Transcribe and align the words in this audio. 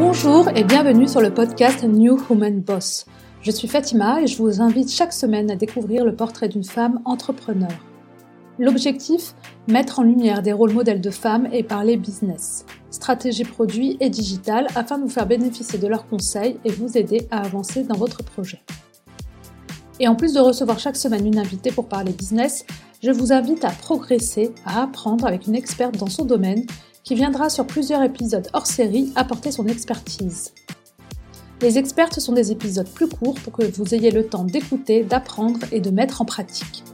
Bonjour 0.00 0.48
et 0.56 0.64
bienvenue 0.64 1.06
sur 1.06 1.20
le 1.20 1.28
podcast 1.28 1.84
New 1.84 2.18
Human 2.30 2.58
Boss. 2.58 3.04
Je 3.42 3.50
suis 3.50 3.68
Fatima 3.68 4.22
et 4.22 4.26
je 4.26 4.38
vous 4.38 4.62
invite 4.62 4.90
chaque 4.90 5.12
semaine 5.12 5.50
à 5.50 5.56
découvrir 5.56 6.06
le 6.06 6.16
portrait 6.16 6.48
d'une 6.48 6.64
femme 6.64 7.02
entrepreneur. 7.04 7.68
L'objectif 8.58 9.34
Mettre 9.68 9.98
en 9.98 10.02
lumière 10.02 10.40
des 10.40 10.54
rôles 10.54 10.72
modèles 10.72 11.02
de 11.02 11.10
femmes 11.10 11.48
et 11.52 11.62
parler 11.62 11.98
business, 11.98 12.64
stratégie 12.90 13.44
produit 13.44 13.98
et 14.00 14.08
digital 14.08 14.68
afin 14.74 14.96
de 14.96 15.02
vous 15.02 15.10
faire 15.10 15.26
bénéficier 15.26 15.78
de 15.78 15.86
leurs 15.86 16.08
conseils 16.08 16.58
et 16.64 16.70
vous 16.70 16.96
aider 16.96 17.28
à 17.30 17.42
avancer 17.42 17.84
dans 17.84 17.98
votre 17.98 18.24
projet. 18.24 18.62
Et 20.00 20.08
en 20.08 20.16
plus 20.16 20.32
de 20.32 20.40
recevoir 20.40 20.78
chaque 20.78 20.96
semaine 20.96 21.26
une 21.26 21.38
invitée 21.38 21.72
pour 21.72 21.88
parler 21.88 22.12
business, 22.12 22.64
je 23.02 23.10
vous 23.10 23.34
invite 23.34 23.66
à 23.66 23.70
progresser, 23.70 24.54
à 24.64 24.82
apprendre 24.82 25.26
avec 25.26 25.46
une 25.46 25.54
experte 25.54 25.98
dans 25.98 26.08
son 26.08 26.24
domaine 26.24 26.64
qui 27.04 27.14
viendra 27.14 27.48
sur 27.48 27.66
plusieurs 27.66 28.02
épisodes 28.02 28.48
hors 28.52 28.66
série 28.66 29.12
apporter 29.16 29.50
son 29.50 29.66
expertise. 29.66 30.52
Les 31.62 31.76
expertes 31.76 32.20
sont 32.20 32.32
des 32.32 32.52
épisodes 32.52 32.88
plus 32.88 33.08
courts 33.08 33.38
pour 33.44 33.52
que 33.52 33.64
vous 33.76 33.94
ayez 33.94 34.10
le 34.10 34.26
temps 34.26 34.44
d'écouter, 34.44 35.04
d'apprendre 35.04 35.60
et 35.72 35.80
de 35.80 35.90
mettre 35.90 36.22
en 36.22 36.24
pratique. 36.24 36.84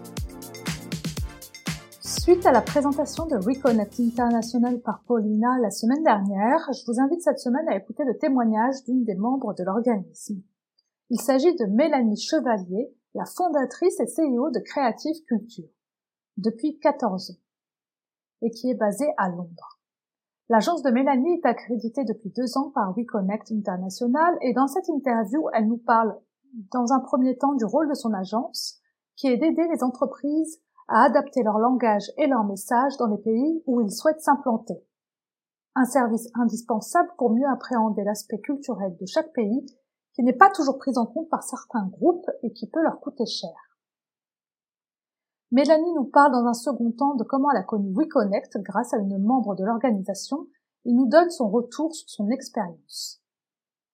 Suite 2.01 2.45
à 2.45 2.51
la 2.51 2.63
présentation 2.63 3.27
de 3.27 3.37
Reconnect 3.37 4.01
International 4.01 4.81
par 4.81 5.05
Paulina 5.07 5.59
la 5.63 5.71
semaine 5.71 6.03
dernière, 6.03 6.59
je 6.73 6.85
vous 6.85 7.01
invite 7.01 7.23
cette 7.23 7.39
semaine 7.39 7.69
à 7.69 7.77
écouter 7.77 8.03
le 8.05 8.19
témoignage 8.19 8.83
d'une 8.85 9.05
des 9.05 9.15
membres 9.15 9.55
de 9.55 9.63
l'organisme. 9.63 10.43
Il 11.11 11.21
s'agit 11.21 11.55
de 11.55 11.67
Mélanie 11.67 12.21
Chevalier, 12.21 12.93
la 13.15 13.27
fondatrice 13.27 14.01
et 14.01 14.07
CEO 14.07 14.51
de 14.51 14.59
Creative 14.59 15.23
Culture, 15.29 15.69
depuis 16.37 16.81
14 16.81 17.31
ans, 17.31 17.43
et 18.43 18.51
qui 18.51 18.71
est 18.71 18.75
basée 18.75 19.13
à 19.19 19.29
Londres. 19.29 19.76
L'agence 20.49 20.83
de 20.83 20.91
Mélanie 20.91 21.35
est 21.35 21.47
accréditée 21.47 22.05
depuis 22.05 22.31
deux 22.31 22.57
ans 22.57 22.71
par 22.71 22.95
WeConnect 22.97 23.51
International 23.51 24.39
et 24.43 24.53
dans 24.53 24.69
cette 24.69 24.89
interview, 24.89 25.49
elle 25.53 25.67
nous 25.67 25.79
parle 25.79 26.17
dans 26.73 26.93
un 26.93 27.01
premier 27.01 27.37
temps 27.37 27.55
du 27.55 27.65
rôle 27.65 27.89
de 27.89 27.95
son 27.95 28.13
agence, 28.13 28.81
qui 29.17 29.27
est 29.27 29.39
d'aider 29.39 29.67
les 29.73 29.83
entreprises 29.83 30.61
à 30.87 31.03
adapter 31.03 31.43
leur 31.43 31.59
langage 31.59 32.13
et 32.17 32.29
leur 32.29 32.45
message 32.45 32.97
dans 32.97 33.09
les 33.09 33.19
pays 33.19 33.63
où 33.67 33.81
ils 33.81 33.91
souhaitent 33.91 34.21
s'implanter. 34.21 34.81
Un 35.75 35.85
service 35.85 36.29
indispensable 36.35 37.11
pour 37.19 37.31
mieux 37.31 37.49
appréhender 37.49 38.05
l'aspect 38.05 38.39
culturel 38.39 38.97
de 39.01 39.07
chaque 39.07 39.33
pays 39.33 39.67
qui 40.15 40.23
n'est 40.23 40.33
pas 40.33 40.51
toujours 40.51 40.79
pris 40.79 40.97
en 40.97 41.07
compte 41.07 41.29
par 41.29 41.43
certains 41.43 41.89
groupes 41.89 42.31
et 42.45 42.53
qui 42.53 42.71
peut 42.71 42.83
leur 42.83 43.01
coûter 43.01 43.27
cher. 43.27 43.51
Mélanie 45.57 45.95
nous 45.95 46.05
parle 46.05 46.33
dans 46.33 46.45
un 46.45 46.53
second 46.53 46.91
temps 46.91 47.15
de 47.15 47.25
comment 47.25 47.51
elle 47.51 47.57
a 47.57 47.63
connu 47.63 47.91
WeConnect 47.95 48.59
grâce 48.59 48.93
à 48.93 48.99
une 48.99 49.17
membre 49.17 49.55
de 49.55 49.65
l'organisation 49.65 50.47
et 50.85 50.93
nous 50.93 51.09
donne 51.09 51.31
son 51.31 51.49
retour 51.49 51.95
sur 51.95 52.11
son 52.11 52.29
expérience. 52.29 53.23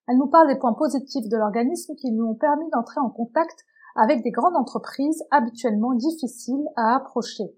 Elle 0.09 0.19
nous 0.19 0.27
parle 0.27 0.49
des 0.49 0.59
points 0.59 0.73
positifs 0.73 1.29
de 1.29 1.37
l'organisme 1.37 1.95
qui 1.95 2.11
lui 2.11 2.21
ont 2.21 2.35
permis 2.35 2.69
d'entrer 2.71 2.99
en 2.99 3.11
contact 3.11 3.65
avec 3.95 4.25
des 4.25 4.33
grandes 4.33 4.57
entreprises 4.57 5.23
habituellement 5.31 5.95
difficiles 5.95 6.67
à 6.75 6.97
approcher. 6.97 7.57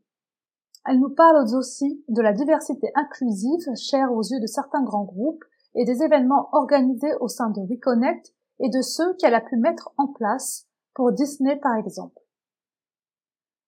Elle 0.86 1.00
nous 1.00 1.14
parle 1.14 1.42
aussi 1.56 2.04
de 2.08 2.20
la 2.20 2.34
diversité 2.34 2.92
inclusive 2.96 3.74
chère 3.74 4.12
aux 4.12 4.20
yeux 4.22 4.40
de 4.40 4.46
certains 4.46 4.82
grands 4.82 5.04
groupes 5.04 5.44
et 5.74 5.86
des 5.86 6.02
événements 6.02 6.50
organisés 6.52 7.14
au 7.20 7.28
sein 7.28 7.48
de 7.48 7.62
WeConnect 7.62 8.34
et 8.60 8.68
de 8.68 8.82
ceux 8.82 9.14
qu'elle 9.14 9.34
a 9.34 9.40
pu 9.40 9.56
mettre 9.56 9.94
en 9.96 10.08
place 10.08 10.66
pour 10.92 11.10
Disney 11.10 11.56
par 11.56 11.76
exemple. 11.76 12.23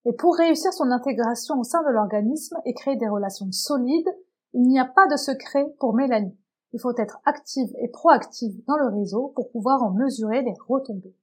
Et 0.06 0.12
pour 0.12 0.36
réussir 0.36 0.72
son 0.72 0.92
intégration 0.92 1.58
au 1.58 1.64
sein 1.64 1.82
de 1.82 1.90
l'organisme 1.90 2.56
et 2.64 2.74
créer 2.74 2.96
des 2.96 3.08
relations 3.08 3.50
solides, 3.50 4.08
il 4.52 4.62
n'y 4.62 4.78
a 4.78 4.84
pas 4.84 5.08
de 5.08 5.16
secret 5.16 5.66
pour 5.80 5.94
Mélanie. 5.94 6.38
Il 6.72 6.80
faut 6.80 6.96
être 6.96 7.18
active 7.24 7.70
et 7.80 7.88
proactive 7.88 8.64
dans 8.66 8.76
le 8.76 8.94
réseau 8.94 9.32
pour 9.34 9.50
pouvoir 9.50 9.82
en 9.82 9.90
mesurer 9.90 10.42
les 10.42 10.54
retombées. 10.68 11.16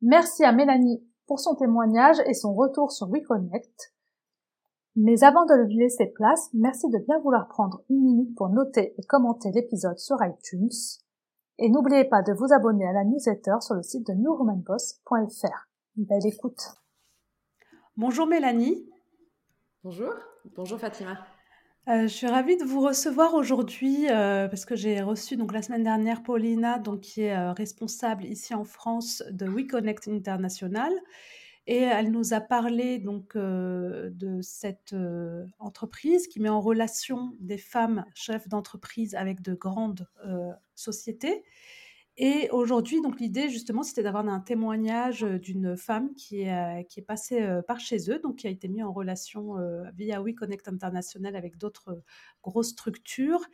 Merci 0.00 0.42
à 0.44 0.52
Mélanie 0.52 1.06
pour 1.26 1.38
son 1.38 1.54
témoignage 1.54 2.16
et 2.26 2.32
son 2.32 2.54
retour 2.54 2.92
sur 2.92 3.08
WeConnect. 3.08 3.92
Mais 4.94 5.22
avant 5.22 5.44
de 5.44 5.66
lui 5.66 5.76
laisser 5.76 6.06
place, 6.06 6.48
merci 6.54 6.88
de 6.88 6.98
bien 6.98 7.18
vouloir 7.18 7.46
prendre 7.48 7.82
une 7.90 8.00
minute 8.00 8.34
pour 8.36 8.48
noter 8.48 8.94
et 8.96 9.02
commenter 9.02 9.50
l'épisode 9.52 9.98
sur 9.98 10.16
iTunes. 10.24 10.70
Et 11.58 11.68
n'oubliez 11.68 12.04
pas 12.04 12.22
de 12.22 12.32
vous 12.32 12.54
abonner 12.54 12.86
à 12.86 12.92
la 12.92 13.04
newsletter 13.04 13.56
sur 13.60 13.74
le 13.74 13.82
site 13.82 14.06
de 14.06 14.14
newromanboss.fr. 14.14 15.68
Belle 15.96 16.26
écoute. 16.26 16.76
Bonjour 17.98 18.26
Mélanie. 18.26 18.84
Bonjour, 19.82 20.12
bonjour 20.54 20.78
Fatima. 20.78 21.26
Euh, 21.88 22.02
je 22.02 22.08
suis 22.08 22.26
ravie 22.26 22.58
de 22.58 22.64
vous 22.64 22.82
recevoir 22.82 23.32
aujourd'hui 23.32 24.06
euh, 24.10 24.48
parce 24.48 24.66
que 24.66 24.76
j'ai 24.76 25.00
reçu 25.00 25.38
donc 25.38 25.50
la 25.50 25.62
semaine 25.62 25.82
dernière 25.82 26.22
Paulina, 26.22 26.78
donc 26.78 27.00
qui 27.00 27.22
est 27.22 27.34
euh, 27.34 27.52
responsable 27.52 28.26
ici 28.26 28.52
en 28.52 28.64
France 28.64 29.22
de 29.30 29.46
WeConnect 29.46 30.08
International, 30.08 30.92
et 31.66 31.78
elle 31.78 32.10
nous 32.10 32.34
a 32.34 32.40
parlé 32.40 32.98
donc 32.98 33.34
de 33.34 34.40
cette 34.42 34.94
entreprise 35.58 36.28
qui 36.28 36.38
met 36.38 36.50
en 36.50 36.60
relation 36.60 37.32
des 37.40 37.58
femmes 37.58 38.04
chefs 38.14 38.46
d'entreprise 38.46 39.14
avec 39.14 39.40
de 39.40 39.54
grandes 39.54 40.06
sociétés 40.74 41.44
et 42.18 42.48
aujourd'hui, 42.50 43.02
donc 43.02 43.20
l'idée 43.20 43.48
justement, 43.50 43.82
c'était 43.82 44.02
d'avoir 44.02 44.26
un 44.26 44.40
témoignage 44.40 45.22
d'une 45.22 45.76
femme 45.76 46.14
qui 46.14 46.42
est, 46.42 46.86
qui 46.88 47.00
est 47.00 47.02
passée 47.04 47.46
par 47.68 47.78
chez 47.78 48.10
eux, 48.10 48.18
donc 48.18 48.36
qui 48.36 48.46
a 48.46 48.50
été 48.50 48.68
mise 48.68 48.84
en 48.84 48.92
relation 48.92 49.56
via 49.94 50.22
WeConnect 50.22 50.66
International 50.68 51.36
avec 51.36 51.58
d'autres 51.58 52.02
grosses 52.42 52.70
structures. 52.70 53.44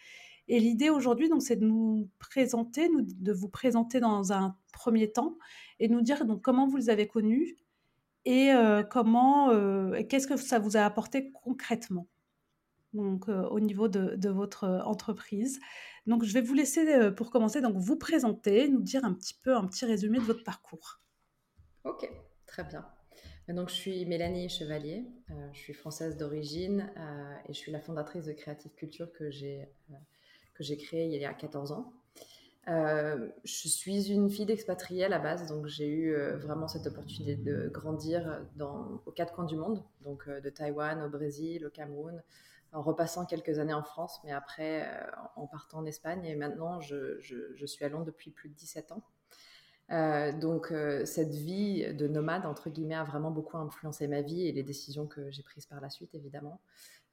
Et 0.46 0.60
l'idée 0.60 0.90
aujourd'hui, 0.90 1.28
donc, 1.28 1.42
c'est 1.42 1.56
de 1.56 1.64
nous 1.64 2.08
présenter, 2.18 2.88
de 2.88 3.32
vous 3.32 3.48
présenter 3.48 3.98
dans 3.98 4.32
un 4.32 4.56
premier 4.72 5.10
temps 5.10 5.38
et 5.80 5.88
nous 5.88 6.00
dire 6.00 6.24
donc 6.24 6.42
comment 6.42 6.66
vous 6.66 6.76
les 6.76 6.90
avez 6.90 7.08
connus 7.08 7.56
et 8.24 8.52
comment, 8.90 9.48
qu'est-ce 10.08 10.28
que 10.28 10.36
ça 10.36 10.60
vous 10.60 10.76
a 10.76 10.82
apporté 10.82 11.32
concrètement 11.32 12.06
donc 12.92 13.28
au 13.28 13.60
niveau 13.60 13.88
de, 13.88 14.28
votre 14.28 14.82
entreprise. 14.84 15.60
Donc 16.06 16.24
je 16.24 16.32
vais 16.32 16.40
vous 16.40 16.54
laisser 16.54 17.10
pour 17.12 17.30
commencer 17.30 17.60
donc 17.60 17.76
vous 17.76 17.96
présenter, 17.96 18.68
nous 18.68 18.82
dire 18.82 19.04
un 19.04 19.14
petit 19.14 19.34
peu 19.34 19.56
un 19.56 19.66
petit 19.66 19.84
résumé 19.84 20.18
de 20.18 20.24
votre 20.24 20.44
parcours. 20.44 21.00
Ok, 21.84 22.10
très 22.46 22.64
bien. 22.64 22.86
Donc 23.48 23.68
je 23.68 23.74
suis 23.74 24.06
Mélanie 24.06 24.48
Chevalier, 24.48 25.04
je 25.52 25.58
suis 25.58 25.74
française 25.74 26.16
d'origine 26.16 26.90
et 27.48 27.52
je 27.52 27.58
suis 27.58 27.72
la 27.72 27.80
fondatrice 27.80 28.24
de 28.24 28.32
Creative 28.32 28.72
Culture 28.72 29.12
que 29.12 29.30
j'ai 29.30 29.68
j'ai 30.62 30.76
créée 30.76 31.06
il 31.06 31.20
y 31.20 31.24
a 31.24 31.34
14 31.34 31.72
ans. 31.72 31.92
je 32.66 33.68
suis 33.68 34.10
une 34.10 34.30
fille 34.30 34.46
d'expatriée 34.46 35.04
à 35.04 35.08
la 35.08 35.18
base, 35.18 35.46
donc 35.46 35.66
j'ai 35.66 35.88
eu 35.88 36.14
vraiment 36.36 36.68
cette 36.68 36.86
opportunité 36.86 37.36
de 37.36 37.68
grandir 37.68 38.46
aux 39.06 39.12
quatre 39.12 39.34
coins 39.34 39.44
du 39.44 39.56
monde, 39.56 39.82
donc 40.02 40.28
de 40.28 40.50
Taïwan 40.50 41.02
au 41.02 41.08
Brésil, 41.08 41.66
au 41.66 41.70
Cameroun, 41.70 42.22
en 42.72 42.82
repassant 42.82 43.26
quelques 43.26 43.58
années 43.58 43.74
en 43.74 43.82
France, 43.82 44.20
mais 44.24 44.32
après 44.32 44.86
euh, 44.86 45.10
en 45.36 45.46
partant 45.46 45.78
en 45.78 45.86
Espagne. 45.86 46.24
Et 46.24 46.34
maintenant, 46.34 46.80
je, 46.80 47.20
suis 47.66 47.84
à 47.84 47.88
Londres 47.88 48.06
depuis 48.06 48.30
plus 48.30 48.48
de 48.48 48.54
17 48.54 48.92
ans. 48.92 49.02
Euh, 49.90 50.32
donc 50.32 50.72
euh, 50.72 51.04
cette 51.04 51.34
vie 51.34 51.92
de 51.92 52.08
nomade, 52.08 52.46
entre 52.46 52.70
guillemets, 52.70 52.94
a 52.94 53.04
vraiment 53.04 53.30
beaucoup 53.30 53.58
influencé 53.58 54.08
ma 54.08 54.22
vie 54.22 54.48
et 54.48 54.52
les 54.52 54.62
décisions 54.62 55.06
que 55.06 55.30
j'ai 55.30 55.42
prises 55.42 55.66
par 55.66 55.80
la 55.80 55.90
suite, 55.90 56.14
évidemment. 56.14 56.60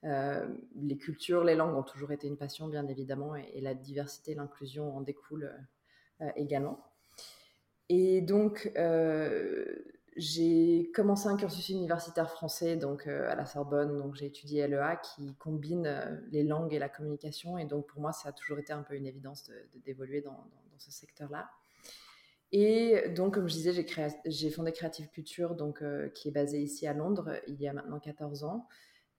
les 0.04 0.98
cultures, 0.98 1.44
les 1.44 1.56
langues 1.56 1.76
ont 1.76 1.84
toujours 1.84 2.14
été 2.14 2.28
une 2.28 2.38
passion, 2.38 2.70
bien 2.70 2.88
évidemment, 2.88 3.36
et, 3.36 3.50
et 3.54 3.62
la 3.62 3.74
diversité, 3.74 4.34
l'inclusion 4.34 4.96
en 4.96 5.02
découlent 5.02 5.54
également. 6.38 6.80
Et 7.90 8.22
donc, 8.22 8.72
j'ai 10.16 10.92
commencé 10.94 11.28
un 11.28 11.38
cursus 11.38 11.70
universitaire 11.70 12.30
français 12.30 12.76
donc 12.76 13.08
euh, 13.08 13.30
à 13.30 13.36
la 13.36 13.46
Sorbonne, 13.46 13.98
donc 13.98 14.16
j'ai 14.16 14.26
étudié 14.26 14.68
LEA 14.68 14.98
qui 14.98 15.36
combine 15.36 15.86
euh, 15.86 16.18
les 16.32 16.44
langues 16.44 16.74
et 16.74 16.80
la 16.80 16.90
communication 16.90 17.58
et 17.58 17.66
donc 17.66 17.88
pour 17.88 18.02
moi 18.02 18.12
ça 18.12 18.30
a 18.30 18.32
toujours 18.32 18.60
été 18.60 18.74
un 18.74 18.84
peu 18.84 18.96
une 18.96 19.06
évidence 19.06 19.52
d'évoluer 19.86 20.22
dans, 20.22 20.48
ce 20.78 20.92
secteur-là. 20.92 21.50
Et 22.52 23.10
donc 23.10 23.34
comme 23.36 23.50
je 23.50 23.54
disais, 23.54 23.86
j'ai, 24.26 24.50
fondé 24.50 24.72
Creative 24.72 25.10
Culture 25.10 25.56
donc 25.56 25.82
euh, 25.82 26.10
qui 26.10 26.30
est 26.30 26.32
basée 26.32 26.62
ici 26.62 26.88
à 26.88 26.94
Londres 26.94 27.34
il 27.48 27.62
y 27.62 27.68
a 27.68 27.74
maintenant 27.74 28.00
14 28.00 28.44
ans 28.44 28.68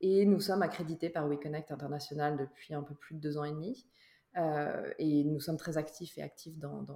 et 0.00 0.25
nous 0.25 0.40
sommes 0.40 0.62
accrédités 0.62 1.10
par 1.10 1.28
WeConnect 1.28 1.70
International 1.70 2.37
depuis 2.37 2.75
un 2.75 2.82
peu 2.82 2.94
plus 2.94 3.14
de 3.14 3.20
deux 3.20 3.37
ans 3.37 3.44
et 3.44 3.52
demi. 3.52 3.87
Euh, 4.36 4.92
et 4.98 5.24
nous 5.24 5.40
sommes 5.40 5.56
très 5.56 5.76
actifs 5.76 6.16
et 6.16 6.22
actifs 6.22 6.56
dans, 6.56 6.86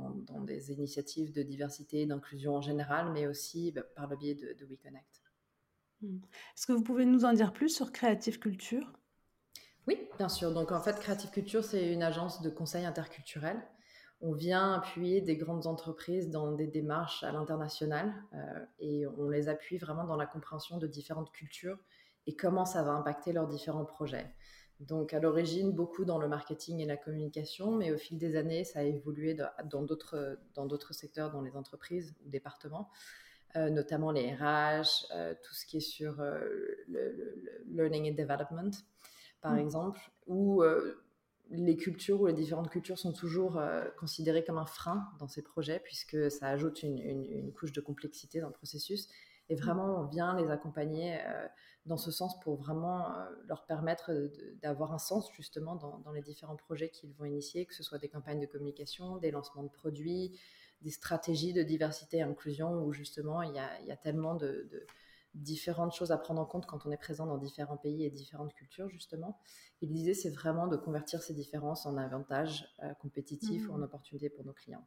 des 0.44 0.70
initiatives 0.70 1.32
de 1.32 1.42
diversité, 1.42 2.06
d'inclusion 2.06 2.54
en 2.56 2.60
général, 2.60 3.10
mais 3.12 3.26
aussi 3.26 3.72
bah, 3.72 3.82
par 3.96 4.06
le 4.06 4.16
biais 4.16 4.34
de, 4.34 4.64
WeConnect. 4.64 5.22
Hmm. 6.00 6.19
Est-ce 6.56 6.66
que 6.66 6.72
vous 6.72 6.82
pouvez 6.82 7.04
nous 7.04 7.25
en 7.25 7.32
dire 7.32 7.52
plus 7.52 7.70
sur 7.70 7.90
Creative 7.90 8.38
Culture? 8.38 8.92
Oui, 9.88 10.08
bien 10.16 10.28
sûr. 10.28 10.52
Donc 10.52 10.70
en 10.70 10.81
fait, 10.81 10.98
Creative 11.00 11.31
Culture, 11.31 11.64
c'est 11.64 11.92
une 11.92 12.02
agence 12.02 12.40
de 12.40 12.50
conseil 12.50 12.84
interculturel. 12.84 13.60
On 14.20 14.32
vient 14.32 14.75
appuyer 14.75 15.20
des 15.20 15.36
grandes 15.36 15.66
entreprises 15.66 16.31
dans 16.31 16.52
des 16.52 16.69
démarches 16.69 17.25
à 17.25 17.32
l'international 17.32 18.14
euh, 18.32 18.64
et 18.78 19.06
on 19.19 19.28
les 19.28 19.48
appuie 19.48 19.76
vraiment 19.76 20.04
dans 20.04 20.16
la 20.16 20.26
compréhension 20.26 20.78
de 20.78 20.86
différentes 20.86 21.32
cultures 21.32 21.78
et 22.26 22.36
comment 22.36 22.64
ça 22.64 22.82
va 22.82 22.92
impacter 22.92 23.32
leurs 23.32 23.48
différents 23.48 23.84
projets. 23.84 24.32
Donc 24.86 25.14
à 25.14 25.20
l'origine, 25.20 25.72
beaucoup 25.72 26.04
dans 26.04 26.19
le 26.19 26.28
marketing 26.28 26.81
et 26.81 26.84
la 26.84 26.96
communication, 26.96 27.72
mais 27.72 27.90
au 27.90 27.96
fil 27.96 28.19
des 28.19 28.36
années, 28.36 28.64
ça 28.64 28.81
a 28.81 28.82
évolué 28.82 29.34
dans 29.64 29.82
d'autres, 29.82 30.38
dans 30.54 30.66
d'autres 30.66 30.92
secteurs, 30.92 31.31
dans 31.31 31.40
les 31.40 31.56
entreprises 31.56 32.14
ou 32.25 32.28
départements, 32.28 32.90
euh, 33.56 33.70
notamment 33.70 34.10
les 34.10 34.34
RH, 34.34 35.06
euh, 35.14 35.34
tout 35.42 35.54
ce 35.54 35.64
qui 35.64 35.78
est 35.78 35.88
sur 35.88 36.20
euh, 36.20 36.38
le, 36.88 37.64
learning 37.66 38.10
and 38.10 38.14
development, 38.14 38.72
par 39.40 39.54
mmh. 39.54 39.58
exemple, 39.58 40.00
où 40.26 40.62
les 41.50 41.76
cultures 41.76 42.20
ou 42.20 42.26
les 42.26 42.32
différentes 42.32 42.70
cultures 42.70 42.98
sont 42.98 43.12
toujours 43.12 43.60
considérées 43.98 44.44
comme 44.44 44.58
un 44.58 44.66
frein 44.66 45.08
dans 45.19 45.28
ces 45.28 45.42
projets, 45.42 45.81
puisque 45.81 46.31
ça 46.31 46.48
ajoute 46.48 46.82
une, 46.82 46.98
une 46.98 47.52
couche 47.52 47.72
de 47.72 47.81
complexité 47.81 48.40
dans 48.40 48.48
le 48.48 48.54
processus. 48.54 49.08
Et 49.48 49.54
mmh. 49.54 49.58
vraiment, 49.58 50.00
on 50.00 50.06
vient 50.06 50.34
les 50.36 50.50
accompagner 50.50 51.19
dans 51.86 51.96
ce 51.96 52.10
sens 52.10 52.38
pour 52.40 52.56
vraiment 52.56 53.14
euh, 53.14 53.31
leur 53.46 53.66
permettre 53.66 54.10
d'avoir 54.62 54.92
un 54.92 54.98
sens 54.98 55.31
justement 55.32 55.76
dans, 55.76 56.12
les 56.12 56.22
différents 56.22 56.56
projets 56.56 56.88
qu'ils 56.88 57.12
vont 57.14 57.25
initier, 57.25 57.66
que 57.66 57.75
ce 57.75 57.82
soit 57.82 57.98
des 57.98 58.08
campagnes 58.08 58.40
de 58.40 58.46
communication, 58.46 59.19
des 59.19 59.31
lancements 59.31 59.62
de 59.62 59.69
produits, 59.69 60.38
des 60.81 60.90
stratégies 60.90 61.52
de 61.52 61.62
diversité 61.62 62.19
et 62.19 62.22
inclusion, 62.22 62.82
où 62.84 62.92
justement 62.92 63.42
il 63.42 63.54
y 63.54 63.58
a, 63.58 63.96
tellement 63.96 64.34
de, 64.34 64.86
différentes 65.34 65.92
choses 65.92 66.12
à 66.12 66.16
prendre 66.16 66.40
en 66.40 66.46
compte 66.46 66.64
quand 66.64 66.86
on 66.86 66.92
est 66.92 66.96
présent 66.96 67.26
dans 67.26 67.38
différents 67.38 67.76
pays 67.76 68.04
et 68.04 68.10
différentes 68.10 68.54
cultures 68.54 68.88
justement. 68.88 69.38
Et 69.82 69.86
l'idée 69.86 70.14
c'est 70.14 70.31
vraiment 70.31 70.69
de 70.69 70.76
convertir 70.76 71.22
ces 71.22 71.34
différences 71.34 71.86
en 71.86 71.96
avantages 71.96 72.66
euh, 72.82 72.94
compétitifs 72.94 73.69
ou 73.69 73.72
en 73.72 73.78
mmh. 73.78 73.82
opportunités 73.82 74.31
pour 74.31 74.44
nos 74.44 74.52
clients. 74.52 74.86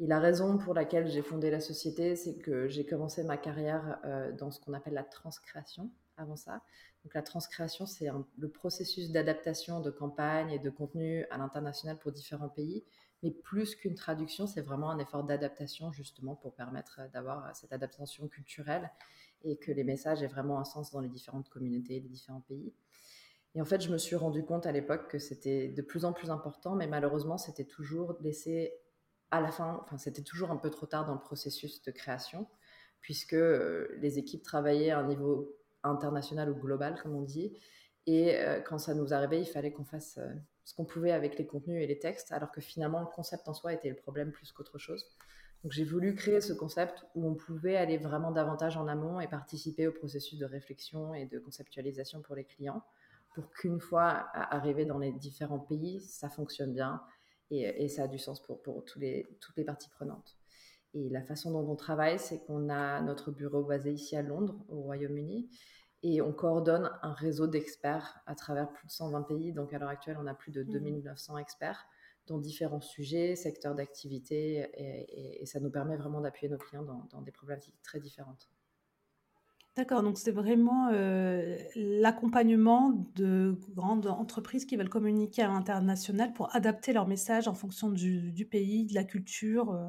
Et 0.00 0.06
la 0.06 0.18
raison 0.18 0.56
pour 0.56 0.72
laquelle 0.72 1.08
j'ai 1.08 1.20
fondé 1.20 1.50
la 1.50 1.60
société, 1.60 2.16
c'est 2.16 2.38
que 2.38 2.68
j'ai 2.68 2.86
commencé 2.86 3.22
ma 3.22 3.36
carrière 3.36 4.00
euh, 4.06 4.32
dans 4.32 4.50
ce 4.50 4.58
qu'on 4.58 4.72
appelle 4.72 4.94
la 4.94 5.04
transcréation 5.04 5.90
avant 6.16 6.36
ça. 6.36 6.62
Donc 7.04 7.12
la 7.12 7.20
transcréation, 7.20 7.84
c'est 7.84 8.08
le 8.38 8.48
processus 8.48 9.10
d'adaptation 9.10 9.80
de 9.80 9.90
campagne 9.90 10.52
et 10.52 10.58
de 10.58 10.70
contenu 10.70 11.26
à 11.30 11.36
l'international 11.36 11.98
pour 11.98 12.12
différents 12.12 12.48
pays. 12.48 12.82
Mais 13.22 13.30
plus 13.30 13.74
qu'une 13.74 13.94
traduction, 13.94 14.46
c'est 14.46 14.62
vraiment 14.62 14.90
un 14.90 14.98
effort 14.98 15.22
d'adaptation 15.22 15.92
justement 15.92 16.34
pour 16.34 16.54
permettre 16.54 17.02
d'avoir 17.12 17.54
cette 17.54 17.74
adaptation 17.74 18.26
culturelle 18.26 18.90
et 19.44 19.56
que 19.58 19.70
les 19.70 19.84
messages 19.84 20.22
aient 20.22 20.28
vraiment 20.28 20.58
un 20.58 20.64
sens 20.64 20.90
dans 20.92 21.00
les 21.00 21.10
différentes 21.10 21.50
communautés 21.50 22.00
les 22.00 22.08
différents 22.08 22.40
pays. 22.40 22.72
Et 23.54 23.60
en 23.60 23.66
fait, 23.66 23.82
je 23.82 23.90
me 23.90 23.98
suis 23.98 24.16
rendu 24.16 24.44
compte 24.44 24.64
à 24.64 24.72
l'époque 24.72 25.08
que 25.08 25.18
c'était 25.18 25.68
de 25.68 25.82
plus 25.82 26.06
en 26.06 26.14
plus 26.14 26.30
important, 26.30 26.74
mais 26.74 26.86
malheureusement, 26.86 27.36
c'était 27.36 27.64
toujours 27.64 28.16
laissé 28.20 28.72
à 29.30 29.40
la 29.40 29.50
fin, 29.50 29.80
enfin, 29.82 29.98
c'était 29.98 30.22
toujours 30.22 30.50
un 30.50 30.56
peu 30.56 30.70
trop 30.70 30.86
tard 30.86 31.06
dans 31.06 31.14
le 31.14 31.20
processus 31.20 31.82
de 31.82 31.90
création, 31.90 32.46
puisque 33.00 33.34
euh, 33.34 33.88
les 34.00 34.18
équipes 34.18 34.42
travaillaient 34.42 34.90
à 34.90 34.98
un 34.98 35.06
niveau 35.06 35.56
international 35.82 36.50
ou 36.50 36.54
global, 36.54 37.00
comme 37.02 37.14
on 37.14 37.22
dit. 37.22 37.56
Et 38.06 38.36
euh, 38.36 38.60
quand 38.60 38.78
ça 38.78 38.94
nous 38.94 39.14
arrivait, 39.14 39.40
il 39.40 39.46
fallait 39.46 39.72
qu'on 39.72 39.84
fasse 39.84 40.18
euh, 40.18 40.28
ce 40.64 40.74
qu'on 40.74 40.84
pouvait 40.84 41.12
avec 41.12 41.38
les 41.38 41.46
contenus 41.46 41.82
et 41.82 41.86
les 41.86 41.98
textes, 41.98 42.32
alors 42.32 42.50
que 42.50 42.60
finalement, 42.60 43.00
le 43.00 43.06
concept 43.06 43.48
en 43.48 43.54
soi 43.54 43.72
était 43.72 43.88
le 43.88 43.96
problème 43.96 44.32
plus 44.32 44.52
qu'autre 44.52 44.78
chose. 44.78 45.06
Donc 45.62 45.72
j'ai 45.72 45.84
voulu 45.84 46.14
créer 46.14 46.40
ce 46.40 46.54
concept 46.54 47.04
où 47.14 47.28
on 47.28 47.34
pouvait 47.34 47.76
aller 47.76 47.98
vraiment 47.98 48.30
davantage 48.30 48.78
en 48.78 48.88
amont 48.88 49.20
et 49.20 49.28
participer 49.28 49.86
au 49.86 49.92
processus 49.92 50.38
de 50.38 50.46
réflexion 50.46 51.12
et 51.12 51.26
de 51.26 51.38
conceptualisation 51.38 52.22
pour 52.22 52.34
les 52.34 52.44
clients, 52.44 52.82
pour 53.34 53.50
qu'une 53.50 53.78
fois 53.78 54.26
arrivé 54.32 54.86
dans 54.86 54.98
les 54.98 55.12
différents 55.12 55.58
pays, 55.58 56.00
ça 56.00 56.30
fonctionne 56.30 56.72
bien 56.72 57.02
et, 57.50 57.88
ça 57.88 58.04
a 58.04 58.08
du 58.08 58.18
sens 58.18 58.40
pour, 58.42 58.62
pour 58.62 58.84
tous 58.84 58.98
les, 58.98 59.26
toutes 59.40 59.56
les 59.56 59.64
parties 59.64 59.88
prenantes. 59.90 60.36
Et 60.94 61.08
la 61.08 61.22
façon 61.22 61.52
dont 61.52 61.70
on 61.70 61.76
travaille, 61.76 62.18
c'est 62.18 62.44
qu'on 62.44 62.68
a 62.68 63.00
notre 63.00 63.30
bureau 63.30 63.62
basé 63.62 63.92
ici 63.92 64.16
à 64.16 64.22
Londres, 64.22 64.56
au 64.68 64.80
Royaume-Uni, 64.82 65.48
et 66.02 66.22
on 66.22 66.32
coordonne 66.32 66.90
un 67.02 67.12
réseau 67.12 67.46
d'experts 67.46 68.20
à 68.26 68.34
travers 68.34 68.72
plus 68.72 68.86
de 68.86 68.92
120 68.92 69.22
pays. 69.22 69.52
Donc 69.52 69.72
à 69.72 69.78
l'heure 69.78 69.88
actuelle, 69.88 70.16
on 70.20 70.26
a 70.26 70.34
plus 70.34 70.50
de 70.50 70.62
2900 70.62 71.34
mmh. 71.34 71.38
experts 71.38 71.86
dans 72.26 72.38
différents 72.38 72.80
sujets, 72.80 73.34
secteurs 73.34 73.74
d'activité, 73.74 74.68
et, 75.40 75.44
ça 75.46 75.58
nous 75.60 75.70
permet 75.70 75.96
vraiment 75.96 76.20
d'appuyer 76.20 76.48
nos 76.48 76.58
clients 76.58 76.84
dans, 76.84 77.06
dans 77.10 77.22
des 77.22 77.32
problématiques 77.32 77.80
très 77.82 77.98
différentes. 77.98 78.48
D'accord, 79.76 80.02
donc 80.02 80.18
c'est 80.18 80.32
vraiment 80.32 80.88
euh, 80.92 81.56
l'accompagnement 81.76 82.90
de 83.14 83.56
grandes 83.70 84.08
entreprises 84.08 84.66
qui 84.66 84.76
veulent 84.76 84.88
communiquer 84.88 85.42
à 85.42 85.46
l'international 85.46 86.32
pour 86.32 86.54
adapter 86.56 86.92
leur 86.92 87.06
message 87.06 87.46
en 87.46 87.54
fonction 87.54 87.88
du, 87.88 88.46
pays, 88.50 88.84
de 88.84 88.94
la 88.94 89.04
culture 89.04 89.72
euh, 89.72 89.88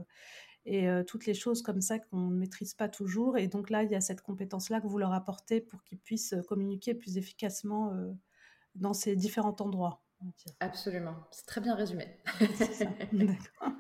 et 0.66 0.88
euh, 0.88 1.04
toutes 1.04 1.26
les 1.26 1.34
choses 1.34 1.64
comme 1.64 1.82
ça 1.82 1.98
qu'on 1.98 2.30
ne 2.30 2.38
maîtrise 2.38 2.76
pas 2.76 2.90
toujours. 2.90 3.40
Et 3.40 3.48
donc 3.48 3.72
là, 3.72 3.82
il 3.82 3.92
y 3.92 3.96
a 3.96 4.02
cette 4.02 4.22
compétence-là 4.22 4.82
que 4.82 4.88
vous 4.88 5.00
leur 5.00 5.14
apportez 5.14 5.62
pour 5.62 5.84
qu'ils 5.84 6.00
puissent 6.00 6.36
communiquer 6.48 6.94
plus 6.94 7.18
efficacement 7.18 7.92
dans 8.76 8.94
ces 8.94 9.16
différents 9.16 9.56
endroits. 9.60 10.04
Absolument, 10.60 11.16
c'est 11.32 11.48
très 11.48 11.60
bien 11.60 11.74
résumé. 11.74 12.06
D'accord. 13.12 13.74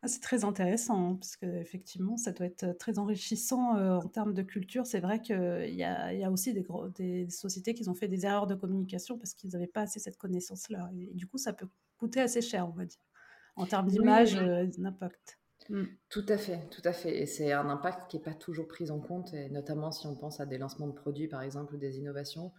Ah, 0.00 0.06
c'est 0.06 0.20
très 0.20 0.44
intéressant, 0.44 1.10
hein, 1.10 1.14
parce 1.16 1.36
qu'effectivement, 1.36 2.16
ça 2.16 2.30
doit 2.30 2.46
être 2.46 2.78
très 2.78 3.00
enrichissant 3.00 3.76
en 3.76 4.08
termes 4.08 4.32
de 4.32 4.42
culture. 4.42 4.86
C'est 4.86 5.00
vrai 5.00 5.20
qu'il 5.20 5.74
y 5.74 5.82
a, 5.82 6.12
y 6.14 6.22
a 6.22 6.30
aussi 6.30 6.52
des, 6.54 6.64
des 6.94 7.28
sociétés 7.30 7.74
qui 7.74 7.88
ont 7.88 7.94
fait 7.94 8.06
des 8.06 8.24
erreurs 8.24 8.46
de 8.46 8.54
communication 8.54 9.18
parce 9.18 9.34
qu'ils 9.34 9.50
n'avaient 9.50 9.66
pas 9.66 9.82
assez 9.82 9.98
cette 9.98 10.16
connaissance-là. 10.16 10.88
Et, 10.96 11.14
du 11.14 11.26
coup, 11.26 11.36
ça 11.36 11.52
peut 11.52 11.66
coûter 11.98 12.20
assez 12.20 12.40
cher, 12.40 12.68
on 12.68 12.72
va 12.72 12.84
dire, 12.84 13.00
en 13.56 13.66
termes 13.66 13.88
d'image 13.88 14.34
et 14.36 14.68
d'impact. 14.78 15.40
Mmh. 15.68 15.82
Tout 16.10 16.26
à 16.28 16.38
fait, 16.38 16.60
tout 16.70 16.82
à 16.84 16.92
fait. 16.92 17.18
Et 17.18 17.26
c'est 17.26 17.50
un 17.50 17.68
impact 17.68 18.08
qui 18.08 18.18
n'est 18.18 18.22
pas 18.22 18.34
toujours 18.34 18.68
pris 18.68 18.92
en 18.92 19.00
compte, 19.00 19.34
et 19.34 19.50
notamment 19.50 19.90
si 19.90 20.06
on 20.06 20.14
pense 20.14 20.38
à 20.38 20.46
des 20.46 20.58
lancements 20.58 20.86
de 20.86 20.94
produits, 20.94 21.26
par 21.26 21.42
exemple, 21.42 21.74
ou 21.74 21.76
des 21.76 21.98
innovations, 21.98 22.52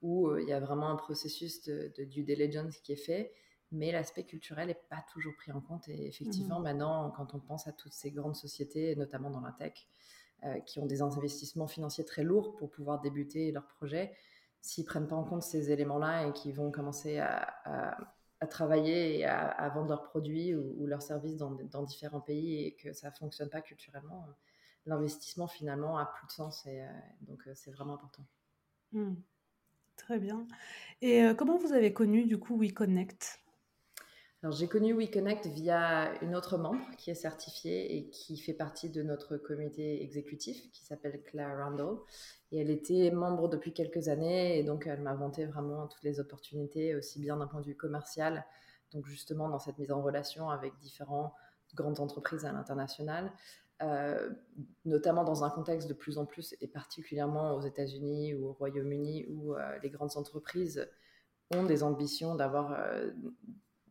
où 0.00 0.36
il 0.36 0.46
y 0.46 0.52
a 0.52 0.60
vraiment 0.60 0.90
un 0.90 0.96
processus 0.96 1.64
de, 1.64 1.92
de 1.98 2.04
due 2.04 2.22
diligence 2.22 2.78
qui 2.78 2.92
est 2.92 3.04
fait 3.04 3.32
mais 3.74 3.92
l'aspect 3.92 4.24
culturel 4.24 4.68
n'est 4.68 4.80
pas 4.88 5.04
toujours 5.12 5.34
pris 5.36 5.52
en 5.52 5.60
compte. 5.60 5.88
Et 5.88 6.06
effectivement, 6.06 6.60
mmh 6.60 6.64
maintenant, 6.64 7.10
quand 7.10 7.34
on 7.34 7.40
pense 7.40 7.66
à 7.66 7.72
toutes 7.72 7.92
ces 7.92 8.10
grandes 8.10 8.36
sociétés, 8.36 8.96
notamment 8.96 9.30
dans 9.30 9.40
la 9.40 9.52
tech, 9.52 9.86
euh, 10.44 10.60
qui 10.60 10.78
ont 10.78 10.86
des 10.86 11.02
investissements 11.02 11.66
financiers 11.66 12.04
très 12.04 12.22
lourds 12.22 12.56
pour 12.56 12.70
pouvoir 12.70 13.00
débuter 13.00 13.50
leur 13.52 13.66
projet, 13.66 14.14
s'ils 14.60 14.84
prennent 14.84 15.08
pas 15.08 15.16
en 15.16 15.24
compte 15.24 15.42
ces 15.42 15.70
éléments-là 15.70 16.28
et 16.28 16.32
qu'ils 16.32 16.54
vont 16.54 16.70
commencer 16.70 17.18
à, 17.18 17.98
travailler 18.50 19.20
et 19.20 19.24
à, 19.24 19.70
vendre 19.70 19.88
leurs 19.88 20.02
produits 20.02 20.54
ou, 20.54 20.86
leurs 20.86 21.00
services 21.00 21.36
dans, 21.38 21.82
différents 21.82 22.20
pays 22.20 22.62
et 22.66 22.74
que 22.74 22.92
ça 22.92 23.10
fonctionne 23.10 23.48
pas 23.48 23.62
culturellement, 23.62 24.26
l'investissement 24.84 25.46
finalement 25.46 25.96
a 25.96 26.04
plus 26.04 26.26
de 26.26 26.32
sens. 26.32 26.66
Et 26.66 26.82
euh, 26.82 26.88
donc, 27.22 27.46
euh, 27.46 27.52
c'est 27.54 27.70
vraiment 27.70 27.94
important. 27.94 28.26
Mmh. 28.92 29.14
Très 29.96 30.18
bien. 30.18 30.46
Et 31.00 31.22
comment 31.38 31.56
vous 31.56 31.72
avez 31.72 31.92
connu 31.92 32.24
du 32.24 32.36
coup 32.36 32.58
WeConnect? 32.60 33.43
J'ai 34.50 34.68
connu 34.68 34.92
WeConnect 34.92 35.46
via 35.46 36.12
une 36.22 36.36
autre 36.36 36.58
membre 36.58 36.84
qui 36.98 37.10
est 37.10 37.14
certifiée 37.14 37.96
et 37.96 38.10
qui 38.10 38.36
fait 38.36 38.52
partie 38.52 38.90
de 38.90 39.02
notre 39.02 39.36
comité 39.36 40.02
exécutif 40.02 40.70
qui 40.70 40.84
s'appelle 40.84 41.22
Claire 41.22 41.56
Randall. 41.58 41.96
Et 42.52 42.60
elle 42.60 42.70
était 42.70 43.10
membre 43.10 43.48
depuis 43.48 43.72
quelques 43.72 44.08
années 44.08 44.58
et 44.58 44.62
donc 44.62 44.86
elle 44.86 45.00
m'a 45.00 45.14
vanté 45.14 45.46
vraiment 45.46 45.86
toutes 45.86 46.02
les 46.02 46.20
opportunités, 46.20 46.94
aussi 46.94 47.20
bien 47.20 47.36
d'un 47.36 47.46
point 47.46 47.60
de 47.60 47.66
vue 47.66 47.76
commercial, 47.76 48.44
donc 48.92 49.06
justement 49.06 49.48
dans 49.48 49.58
cette 49.58 49.78
mise 49.78 49.90
en 49.90 50.02
relation 50.02 50.50
avec 50.50 50.76
différentes 50.78 51.32
grandes 51.74 52.00
entreprises 52.00 52.44
à 52.44 52.52
l'international, 52.52 53.32
euh, 53.82 54.30
notamment 54.84 55.24
dans 55.24 55.42
un 55.42 55.50
contexte 55.50 55.88
de 55.88 55.94
plus 55.94 56.18
en 56.18 56.26
plus, 56.26 56.54
et 56.60 56.68
particulièrement 56.68 57.54
aux 57.54 57.62
États-Unis 57.62 58.34
ou 58.34 58.48
au 58.48 58.52
Royaume-Uni, 58.52 59.26
où 59.28 59.54
euh, 59.54 59.78
les 59.82 59.90
grandes 59.90 60.16
entreprises 60.16 60.88
ont 61.50 61.64
des 61.64 61.82
ambitions 61.82 62.34
d'avoir 62.34 62.72
euh, 62.72 63.10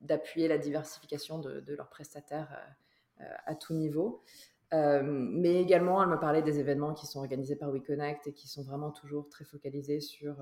d'appuyer 0.04 0.48
la 0.48 0.58
diversification 0.58 1.40
de, 1.40 1.64
leurs 1.76 1.90
prestataires 1.90 2.52
euh, 2.52 3.24
euh, 3.24 3.36
à 3.46 3.56
tout 3.56 3.74
niveau. 3.74 4.22
Euh, 4.74 5.02
mais 5.04 5.62
également, 5.62 6.02
elle 6.02 6.10
me 6.10 6.20
parlait 6.20 6.42
des 6.42 6.60
événements 6.60 6.94
qui 6.94 7.08
sont 7.08 7.20
organisés 7.20 7.56
par 7.56 7.72
WeConnect 7.72 8.28
et 8.28 8.34
qui 8.34 8.48
sont 8.48 8.64
vraiment 8.64 8.92
toujours 8.92 9.30
très 9.30 9.46
focalisés 9.46 10.00
sur 10.00 10.36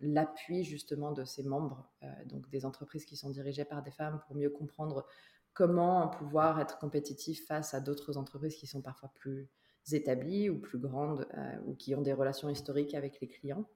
l'appui 0.00 0.64
justement 0.64 1.12
de 1.12 1.24
ses 1.24 1.42
membres, 1.42 1.90
donc 2.26 2.48
des 2.48 2.64
entreprises 2.64 3.04
qui 3.04 3.16
sont 3.16 3.28
dirigées 3.28 3.66
par 3.66 3.82
des 3.82 3.90
femmes, 3.90 4.20
pour 4.26 4.36
mieux 4.36 4.48
comprendre 4.48 5.06
comment 5.52 6.08
pouvoir 6.08 6.60
être 6.60 6.78
compétitif 6.78 7.46
face 7.46 7.74
à 7.74 7.80
d'autres 7.80 8.16
entreprises 8.16 8.56
qui 8.56 8.66
sont 8.66 8.80
parfois 8.80 9.10
plus 9.16 9.48
établies 9.92 10.48
ou 10.48 10.58
plus 10.58 10.78
grandes 10.78 11.28
ou 11.66 11.74
qui 11.74 11.94
ont 11.94 12.00
des 12.00 12.14
relations 12.14 12.48
historiques 12.48 12.94
avec 12.94 13.20
les 13.20 13.28
clients. 13.28 13.66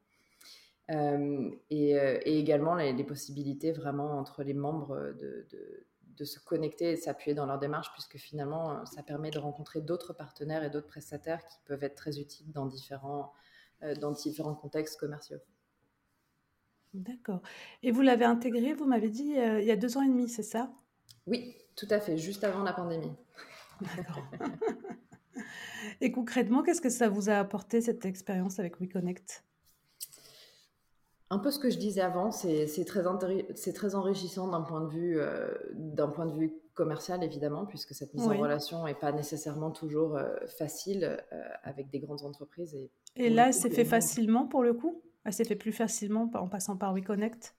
Euh, 0.91 1.51
et, 1.71 1.99
euh, 1.99 2.19
et, 2.25 2.39
également 2.39 2.75
les, 2.75 3.05
possibilités 3.05 3.73
vraiment 3.73 4.19
entre 4.19 4.43
les 4.43 4.55
membres 4.55 5.15
de, 5.19 5.47
de, 6.19 6.25
se 6.25 6.39
connecter 6.39 6.93
et 6.93 6.97
s'appuyer 6.97 7.35
dans 7.35 7.47
leur 7.47 7.59
démarche, 7.59 7.91
puisque 7.93 8.17
finalement, 8.17 8.85
ça 8.87 9.03
permet 9.03 9.31
de 9.33 9.41
rencontrer 9.41 9.81
d'autres 9.81 10.13
partenaires 10.13 10.63
et 10.63 10.71
d'autres 10.71 10.87
prestataires 10.87 11.45
qui 11.49 11.59
peuvent 11.65 11.83
être 11.83 11.97
très 11.97 12.21
utiles 12.21 12.53
dans 12.53 12.67
différents, 12.67 13.33
euh, 13.83 13.97
dans 13.97 14.13
différents 14.13 14.55
contextes 14.55 15.01
commerciaux. 15.01 15.39
D'accord. 16.95 17.43
Et 17.83 17.91
vous 17.91 18.03
l'avez 18.03 18.25
intégré, 18.25 18.73
vous 18.75 18.85
m'avez 18.85 19.09
dit, 19.09 19.33
il 19.33 19.65
y 19.65 19.71
a 19.71 19.77
deux 19.77 19.97
ans 19.97 20.03
et 20.03 20.09
demi, 20.09 20.29
c'est 20.29 20.45
ça? 20.45 20.71
Oui, 21.27 21.57
tout 21.75 21.89
à 21.91 21.99
fait, 21.99 22.17
juste 22.19 22.45
avant 22.45 22.63
la 22.63 22.73
pandémie. 22.73 23.17
D'accord. 23.97 24.23
et 26.01 26.13
concrètement, 26.13 26.63
qu'est-ce 26.63 26.83
que 26.83 26.91
ça 26.91 27.09
vous 27.09 27.31
a 27.31 27.35
apporté, 27.35 27.81
cette 27.81 28.05
expérience 28.05 28.61
avec 28.61 28.79
WeConnect? 28.79 29.43
Un 31.33 31.39
peu 31.39 31.51
ce 31.51 31.59
que 31.59 31.71
je 31.71 31.79
disais 31.79 32.03
avant, 32.03 32.31
c'est 32.31 32.67
très, 32.85 33.03
très 33.73 33.95
enrichissant 33.95 34.49
d'un 34.49 34.61
point, 34.61 34.83
de 34.83 34.91
vue, 34.91 35.19
euh, 35.19 35.49
point 36.15 36.27
de 36.27 36.35
vue 36.35 36.53
commercial, 36.75 37.25
évidemment, 37.25 37.65
puisque 37.65 37.95
cette 37.95 38.13
mise 38.13 38.25
en 38.25 38.37
relation 38.37 38.85
n'est 38.85 38.95
pas 38.95 39.13
nécessairement 39.13 39.71
toujours 39.71 40.17
euh, 40.17 40.29
facile 40.59 41.19
euh, 41.33 41.43
avec 41.63 41.89
des 41.89 42.01
grandes 42.01 42.23
entreprises. 42.25 42.75
Et, 42.75 42.91
et 43.17 43.31
là, 43.31 43.51
c'est 43.51 43.71
fait 43.71 43.87
facilement 43.87 44.47
pour 44.47 44.63
le 44.63 44.75
coup? 44.75 45.01
Elle 45.25 45.33
s'est 45.33 45.45
fait 45.45 45.57
plus 45.57 45.73
facilement 45.73 46.31
en 46.35 46.49
passant 46.49 46.77
par 46.77 46.93
WeConnect? 46.93 47.55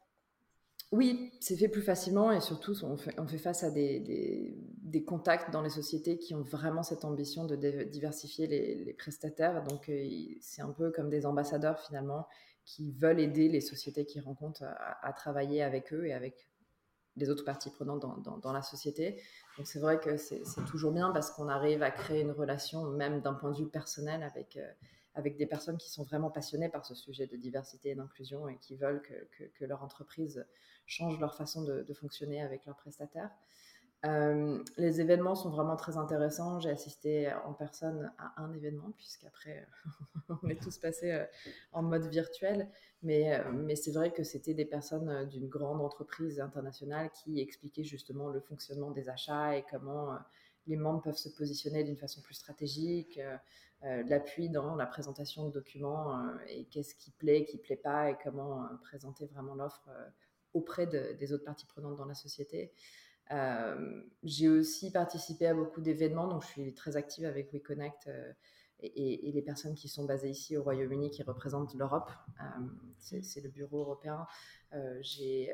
Oui, 0.91 1.31
c'est 1.39 1.57
fait 1.57 1.67
plus 1.67 1.81
facilement 1.81 2.31
et 2.31 2.41
surtout, 2.41 2.75
on 2.83 2.95
fait, 2.95 3.19
on 3.19 3.25
fait 3.25 3.39
face 3.39 3.63
à 3.63 3.71
des, 3.71 3.99
des, 4.83 5.03
contacts 5.03 5.51
dans 5.51 5.63
les 5.63 5.71
sociétés 5.71 6.19
qui 6.19 6.35
ont 6.35 6.43
vraiment 6.43 6.83
cette 6.83 7.05
ambition 7.05 7.45
de 7.45 7.55
diversifier 7.85 8.45
les, 8.45 8.93
prestataires. 8.93 9.63
Donc, 9.63 9.89
c'est 10.41 10.61
un 10.61 10.69
peu 10.69 10.91
comme 10.91 11.09
des 11.09 11.25
ambassadeurs 11.25 11.79
finalement 11.79 12.27
qui 12.65 12.91
veulent 12.91 13.19
aider 13.19 13.49
les 13.49 13.61
sociétés 13.61 14.05
qu'ils 14.05 14.21
rencontrent 14.21 14.63
à, 14.63 15.13
travailler 15.13 15.61
avec 15.61 15.93
eux 15.93 16.05
et 16.05 16.13
avec 16.13 16.49
les 17.15 17.29
autres 17.29 17.45
parties 17.45 17.69
prenantes 17.69 18.01
dans, 18.41 18.53
la 18.53 18.61
société. 18.61 19.21
Donc 19.57 19.67
c'est 19.67 19.79
vrai 19.79 19.99
que 19.99 20.17
c'est 20.17 20.43
toujours 20.67 20.91
bien 20.91 21.11
parce 21.11 21.29
qu'on 21.31 21.47
arrive 21.47 21.83
à 21.83 21.91
créer 21.91 22.21
une 22.21 22.31
relation, 22.31 22.85
même 22.85 23.21
d'un 23.21 23.33
point 23.33 23.51
de 23.51 23.57
vue 23.57 23.69
personnel, 23.69 24.23
avec, 24.23 24.57
euh, 24.57 24.71
avec 25.13 25.37
des 25.37 25.45
personnes 25.45 25.77
qui 25.77 25.91
sont 25.91 26.03
vraiment 26.03 26.31
passionnées 26.31 26.69
par 26.69 26.85
ce 26.85 26.95
sujet 26.95 27.27
de 27.27 27.35
diversité 27.35 27.89
et 27.89 27.95
d'inclusion 27.95 28.47
et 28.47 28.57
qui 28.57 28.75
veulent 28.75 29.01
que, 29.01 29.65
leur 29.65 29.83
entreprise 29.83 30.45
change 30.85 31.19
leur 31.19 31.35
façon 31.35 31.63
de 31.63 31.93
fonctionner 31.93 32.41
avec 32.41 32.65
leurs 32.65 32.77
prestataires. 32.77 33.31
Euh, 34.05 34.61
les 34.77 34.99
événements 34.99 35.35
sont 35.35 35.49
vraiment 35.49 35.77
très 35.77 35.97
intéressants. 35.97 36.59
J'ai 36.59 36.69
assisté 36.69 37.31
en 37.45 37.53
personne 37.53 38.11
à 38.17 38.41
un 38.41 38.51
événement, 38.51 38.91
puisqu'après, 38.97 39.65
on 40.43 40.49
est 40.49 40.61
tous 40.61 40.77
passés 40.77 41.11
euh, 41.11 41.25
en 41.71 41.83
mode 41.83 42.05
virtuel. 42.07 42.69
Mais, 43.01 43.39
euh, 43.39 43.51
mais 43.53 43.75
c'est 43.75 43.91
vrai 43.91 44.11
que 44.11 44.23
c'était 44.23 44.53
des 44.53 44.65
personnes 44.65 45.27
d'une 45.29 45.47
grande 45.47 45.81
entreprise 45.81 46.39
internationale 46.41 47.11
qui 47.11 47.39
expliquaient 47.39 47.83
justement 47.83 48.27
le 48.29 48.41
fonctionnement 48.41 48.91
des 48.91 49.07
achats 49.07 49.57
et 49.57 49.63
comment 49.69 50.17
les 50.67 50.77
membres 50.77 51.01
peuvent 51.01 51.17
se 51.17 51.29
positionner 51.29 51.83
d'une 51.83 51.97
façon 51.97 52.21
plus 52.21 52.35
stratégique, 52.35 53.19
l'appui 53.81 54.47
dans 54.47 54.75
la 54.75 54.85
présentation 54.85 55.45
de 55.45 55.51
documents 55.51 56.23
et 56.47 56.63
qu'est-ce 56.67 56.95
qui 56.95 57.11
plaît, 57.11 57.43
qui 57.43 57.57
plaît 57.57 57.75
pas 57.75 58.09
et 58.11 58.15
comment 58.23 58.69
présenter 58.81 59.25
vraiment 59.25 59.55
l'offre 59.55 59.89
auprès 60.53 60.87
des 60.87 61.33
autres 61.33 61.43
parties 61.43 61.65
prenantes 61.65 61.97
dans 61.97 62.05
la 62.05 62.13
société. 62.13 62.71
Euh, 63.31 64.01
j'ai 64.23 64.49
aussi 64.49 64.91
participé 64.91 65.47
à 65.47 65.53
beaucoup 65.53 65.81
d'événements, 65.81 66.27
donc 66.27 66.43
je 66.43 66.47
suis 66.47 66.73
très 66.73 66.97
active 66.97 67.25
avec 67.25 67.51
WeConnect 67.53 68.07
euh, 68.07 68.33
et, 68.79 69.31
les 69.31 69.41
personnes 69.41 69.75
qui 69.75 69.87
sont 69.87 70.05
basées 70.05 70.29
ici 70.29 70.57
au 70.57 70.63
Royaume-Uni 70.63 71.09
qui 71.09 71.23
représentent 71.23 71.73
l'Europe. 71.73 72.11
Euh, 72.41 73.15
c'est 73.21 73.41
le 73.41 73.49
bureau 73.49 73.79
européen. 73.79 74.27
j'ai 75.01 75.53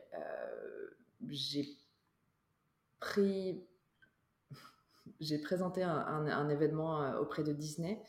pris 3.00 3.64
j'ai 5.20 5.38
présenté 5.40 5.84
un, 5.84 6.50
événement 6.50 7.20
auprès 7.20 7.44
de 7.44 7.54
Disney 7.54 8.02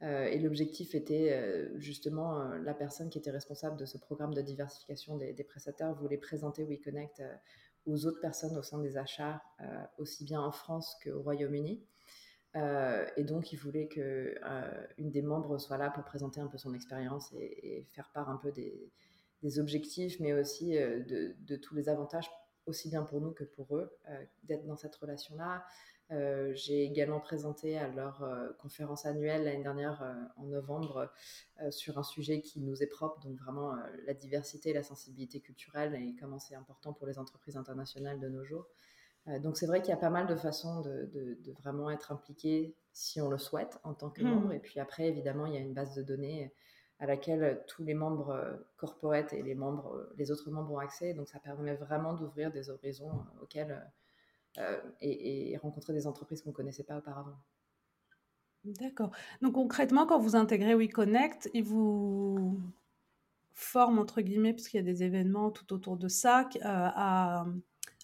et 0.00 0.38
l'objectif 0.38 0.94
était 0.94 1.68
justement 1.76 2.44
la 2.44 2.74
personne 2.74 3.10
qui 3.10 3.18
était 3.18 3.30
responsable 3.30 3.76
de 3.76 3.84
ce 3.84 3.98
programme 3.98 4.32
de 4.32 4.42
diversification 4.42 5.16
des 5.16 5.44
prestataires 5.44 5.94
voulait 5.94 6.18
présenter 6.18 6.64
WeConnect 6.64 7.22
aux 7.86 8.06
autres 8.06 8.20
personnes 8.20 8.56
au 8.56 8.62
sein 8.62 8.78
des 8.78 8.96
achats, 8.96 9.42
euh, 9.60 9.84
aussi 9.98 10.24
bien 10.24 10.40
en 10.40 10.52
France 10.52 10.96
qu'au 11.02 11.20
Royaume-Uni. 11.22 11.82
Euh, 12.56 13.06
et 13.16 13.24
donc, 13.24 13.52
il 13.52 13.56
voulait 13.56 13.88
qu'une 13.88 14.02
euh, 14.04 14.86
une 14.96 15.10
des 15.10 15.22
membres 15.22 15.58
soit 15.58 15.78
là 15.78 15.90
pour 15.90 16.04
présenter 16.04 16.40
un 16.40 16.46
peu 16.46 16.58
son 16.58 16.74
expérience 16.74 17.32
et, 17.32 17.86
faire 17.92 18.10
part 18.12 18.30
un 18.30 18.36
peu 18.36 18.52
des, 18.52 18.90
objectifs, 19.58 20.18
mais 20.20 20.32
aussi 20.32 20.72
de, 20.72 21.56
tous 21.56 21.74
les 21.74 21.88
avantages, 21.88 22.28
aussi 22.66 22.88
bien 22.88 23.02
pour 23.02 23.20
nous 23.20 23.30
que 23.30 23.44
pour 23.44 23.76
eux, 23.76 23.96
d'être 24.42 24.66
dans 24.66 24.76
cette 24.76 24.96
relation-là. 24.96 25.64
Euh, 26.10 26.52
j'ai 26.54 26.84
également 26.84 27.20
présenté 27.20 27.76
à 27.76 27.88
leur 27.88 28.22
euh, 28.22 28.48
conférence 28.60 29.04
annuelle 29.04 29.44
l'année 29.44 29.62
dernière 29.62 30.02
euh, 30.02 30.14
en 30.38 30.44
novembre 30.44 31.10
sur 31.70 31.98
un 31.98 32.02
sujet 32.02 32.40
qui 32.40 32.60
nous 32.60 32.82
est 32.82 32.86
propre, 32.86 33.20
donc 33.20 33.36
vraiment 33.36 33.74
la 34.06 34.14
diversité 34.14 34.72
la 34.72 34.84
sensibilité 34.84 35.40
culturelle 35.40 35.96
et 35.96 36.14
comment 36.20 36.38
c'est 36.38 36.54
important 36.54 36.92
pour 36.92 37.08
les 37.08 37.18
entreprises 37.18 37.56
internationales 37.56 38.20
de 38.20 38.28
nos 38.28 38.44
jours. 38.44 38.68
donc 39.40 39.56
c'est 39.56 39.66
vrai 39.66 39.80
qu'il 39.80 39.90
y 39.90 39.92
a 39.92 39.96
pas 39.96 40.08
mal 40.08 40.28
de 40.28 40.36
façons 40.36 40.82
de, 40.82 41.36
vraiment 41.60 41.90
être 41.90 42.12
impliqué 42.12 42.76
si 42.92 43.20
on 43.20 43.28
le 43.28 43.38
souhaite 43.38 43.80
en 43.82 43.92
tant 43.92 44.08
que 44.08 44.22
mmh. 44.22 44.28
membre. 44.28 44.52
Et 44.52 44.60
puis 44.60 44.78
après, 44.78 45.08
évidemment, 45.08 45.46
il 45.46 45.54
y 45.54 45.56
a 45.56 45.60
une 45.60 45.74
base 45.74 45.96
de 45.96 46.02
données 46.04 46.52
à 47.00 47.06
laquelle 47.06 47.60
tous 47.66 47.82
les 47.82 47.94
membres 47.94 48.60
corporate 48.76 49.32
et 49.32 49.42
les, 49.42 49.56
membres, 49.56 50.08
les 50.16 50.30
autres 50.30 50.48
membres 50.52 50.74
ont 50.74 50.78
accès. 50.78 51.12
Donc 51.12 51.26
ça 51.26 51.40
permet 51.40 51.74
vraiment 51.74 52.14
d'ouvrir 52.14 52.52
des 52.52 52.70
horizons 52.70 53.24
auxquels 53.42 53.84
euh, 54.58 54.80
et, 55.00 55.56
rencontrer 55.58 55.92
des 55.92 56.06
entreprises 56.06 56.42
qu'on 56.42 56.50
ne 56.50 56.54
connaissait 56.54 56.82
pas 56.82 56.98
auparavant. 56.98 57.36
D'accord. 58.64 59.10
Donc 59.40 59.54
concrètement, 59.54 60.06
quand 60.06 60.18
vous 60.18 60.34
intégrez 60.34 60.74
WeConnect, 60.74 61.48
ils 61.54 61.62
vous 61.62 62.60
forment, 63.52 63.98
entre 63.98 64.20
guillemets, 64.20 64.52
puisqu'il 64.52 64.78
y 64.78 64.80
a 64.80 64.82
des 64.82 65.02
événements 65.02 65.50
tout 65.50 65.72
autour 65.72 65.96
de 65.96 66.08
ça, 66.08 66.48
euh, 66.56 66.60
à, 66.64 67.46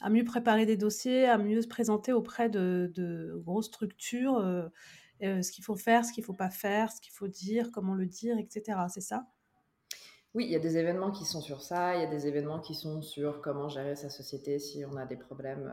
à, 0.01 0.11
mieux 0.11 0.25
préparer 0.25 0.65
des 0.65 0.77
dossiers, 0.77 1.27
à 1.27 1.39
mieux 1.39 1.61
se 1.63 1.69
présenter 1.69 2.13
auprès 2.13 2.49
de, 2.49 2.91
de 2.95 3.41
grosses 3.45 3.67
structures, 3.67 4.39
euh, 4.39 5.43
ce 5.43 5.51
qu'il 5.51 5.65
faut 5.65 5.77
faire, 5.77 6.05
ce 6.05 6.13
qu'il 6.13 6.23
ne 6.23 6.27
faut 6.27 6.35
pas 6.35 6.51
faire, 6.51 6.93
ce 6.93 7.01
qu'il 7.01 7.13
faut 7.13 7.29
dire, 7.29 7.71
comment 7.73 7.95
le 7.95 8.07
dire, 8.07 8.39
etc. 8.39 8.79
C'est 8.89 9.01
ça? 9.01 9.27
Oui, 10.35 10.45
il 10.45 10.51
y 10.51 10.57
a 10.57 10.61
des 10.61 10.77
événements 10.77 11.11
qui 11.11 11.25
sont 11.25 11.41
sur 11.41 11.63
ça, 11.63 11.97
il 11.97 12.03
y 12.03 12.05
a 12.05 12.11
des 12.11 12.27
événements 12.27 12.61
qui 12.61 12.75
sont 12.75 13.03
sur 13.03 13.41
comment 13.41 13.69
gérer 13.69 13.97
sa 13.97 14.11
société 14.11 14.59
si 14.59 14.85
on 14.85 14.97
a 14.97 15.07
des 15.07 15.17
problèmes 15.17 15.73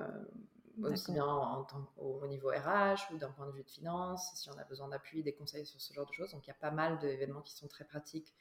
aussi 0.90 1.12
bien 1.12 1.26
en, 1.26 1.68
au, 1.98 2.26
niveau 2.28 2.50
RH 2.50 3.14
ou 3.14 3.18
d'un 3.18 3.32
point 3.32 3.48
de 3.48 3.52
vue 3.52 3.64
de 3.64 3.70
finance, 3.70 4.32
si 4.36 4.50
on 4.50 4.58
a 4.58 4.64
besoin 4.64 4.88
d'appui, 4.90 5.24
des 5.24 5.34
conseils 5.34 5.66
sur 5.66 5.80
ce 5.80 5.94
genre 5.94 6.06
de 6.06 6.14
choses. 6.14 6.32
Donc 6.32 6.46
il 6.46 6.50
y 6.50 6.52
a 6.52 6.58
pas 6.60 6.72
mal 6.72 7.00
d'événements 7.00 7.42
qui 7.42 7.56
sont 7.56 7.68
très 7.68 7.86
pratiques 7.86 8.34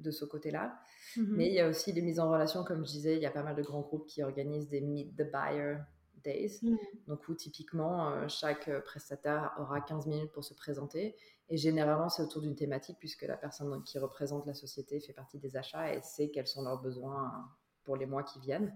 de 0.00 0.10
ce 0.10 0.24
côté-là. 0.24 0.80
Mhm. 1.16 1.36
Mais 1.36 1.46
il 1.48 1.54
y 1.54 1.60
a 1.60 1.68
aussi 1.68 1.92
les 1.92 2.02
mises 2.02 2.20
en 2.20 2.30
relation, 2.30 2.64
comme 2.64 2.84
je 2.84 2.90
disais, 2.90 3.16
il 3.16 3.22
y 3.22 3.26
a 3.26 3.30
pas 3.30 3.42
mal 3.42 3.54
de 3.54 3.62
grands 3.62 3.82
groupes 3.82 4.06
qui 4.06 4.22
organisent 4.22 4.68
des 4.68 4.80
Meet 4.80 5.16
the 5.16 5.30
Buyer 5.30 5.78
Days. 6.22 6.60
Mhm. 6.62 6.78
Donc 7.06 7.28
où 7.28 7.34
typiquement 7.34 8.10
euh, 8.10 8.28
chaque 8.28 8.70
prestataire 8.84 9.52
aura 9.58 9.80
15 9.80 10.06
minutes 10.06 10.32
pour 10.32 10.44
se 10.44 10.54
présenter. 10.54 11.16
Et 11.48 11.56
généralement 11.56 12.08
c'est 12.08 12.22
autour 12.22 12.40
d'une 12.40 12.56
thématique 12.56 12.96
puisque 12.98 13.22
la 13.22 13.36
personne 13.36 13.82
qui 13.84 13.98
représente 13.98 14.46
la 14.46 14.54
société 14.54 15.00
fait 15.00 15.12
partie 15.12 15.38
des 15.38 15.56
achats 15.56 15.94
et 15.94 16.00
sait 16.02 16.30
quels 16.30 16.46
sont 16.46 16.62
leurs 16.62 16.80
besoins 16.80 17.50
pour 17.84 17.96
les 17.96 18.06
mois 18.06 18.22
qui 18.22 18.38
viennent 18.40 18.72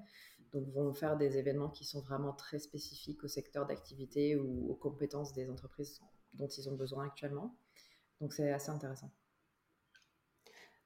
donc 0.52 0.68
vont 0.68 0.92
faire 0.94 1.16
des 1.16 1.38
événements 1.38 1.70
qui 1.70 1.84
sont 1.84 2.00
vraiment 2.00 2.32
très 2.32 2.58
spécifiques 2.58 3.24
au 3.24 3.28
secteur 3.28 3.66
d'activité 3.66 4.36
ou 4.36 4.70
aux 4.70 4.74
compétences 4.74 5.32
des 5.32 5.50
entreprises 5.50 6.00
dont 6.34 6.48
ils 6.48 6.68
ont 6.68 6.76
besoin 6.76 7.06
actuellement. 7.06 7.56
Donc 8.20 8.32
c'est 8.32 8.50
assez 8.52 8.70
intéressant. 8.70 9.10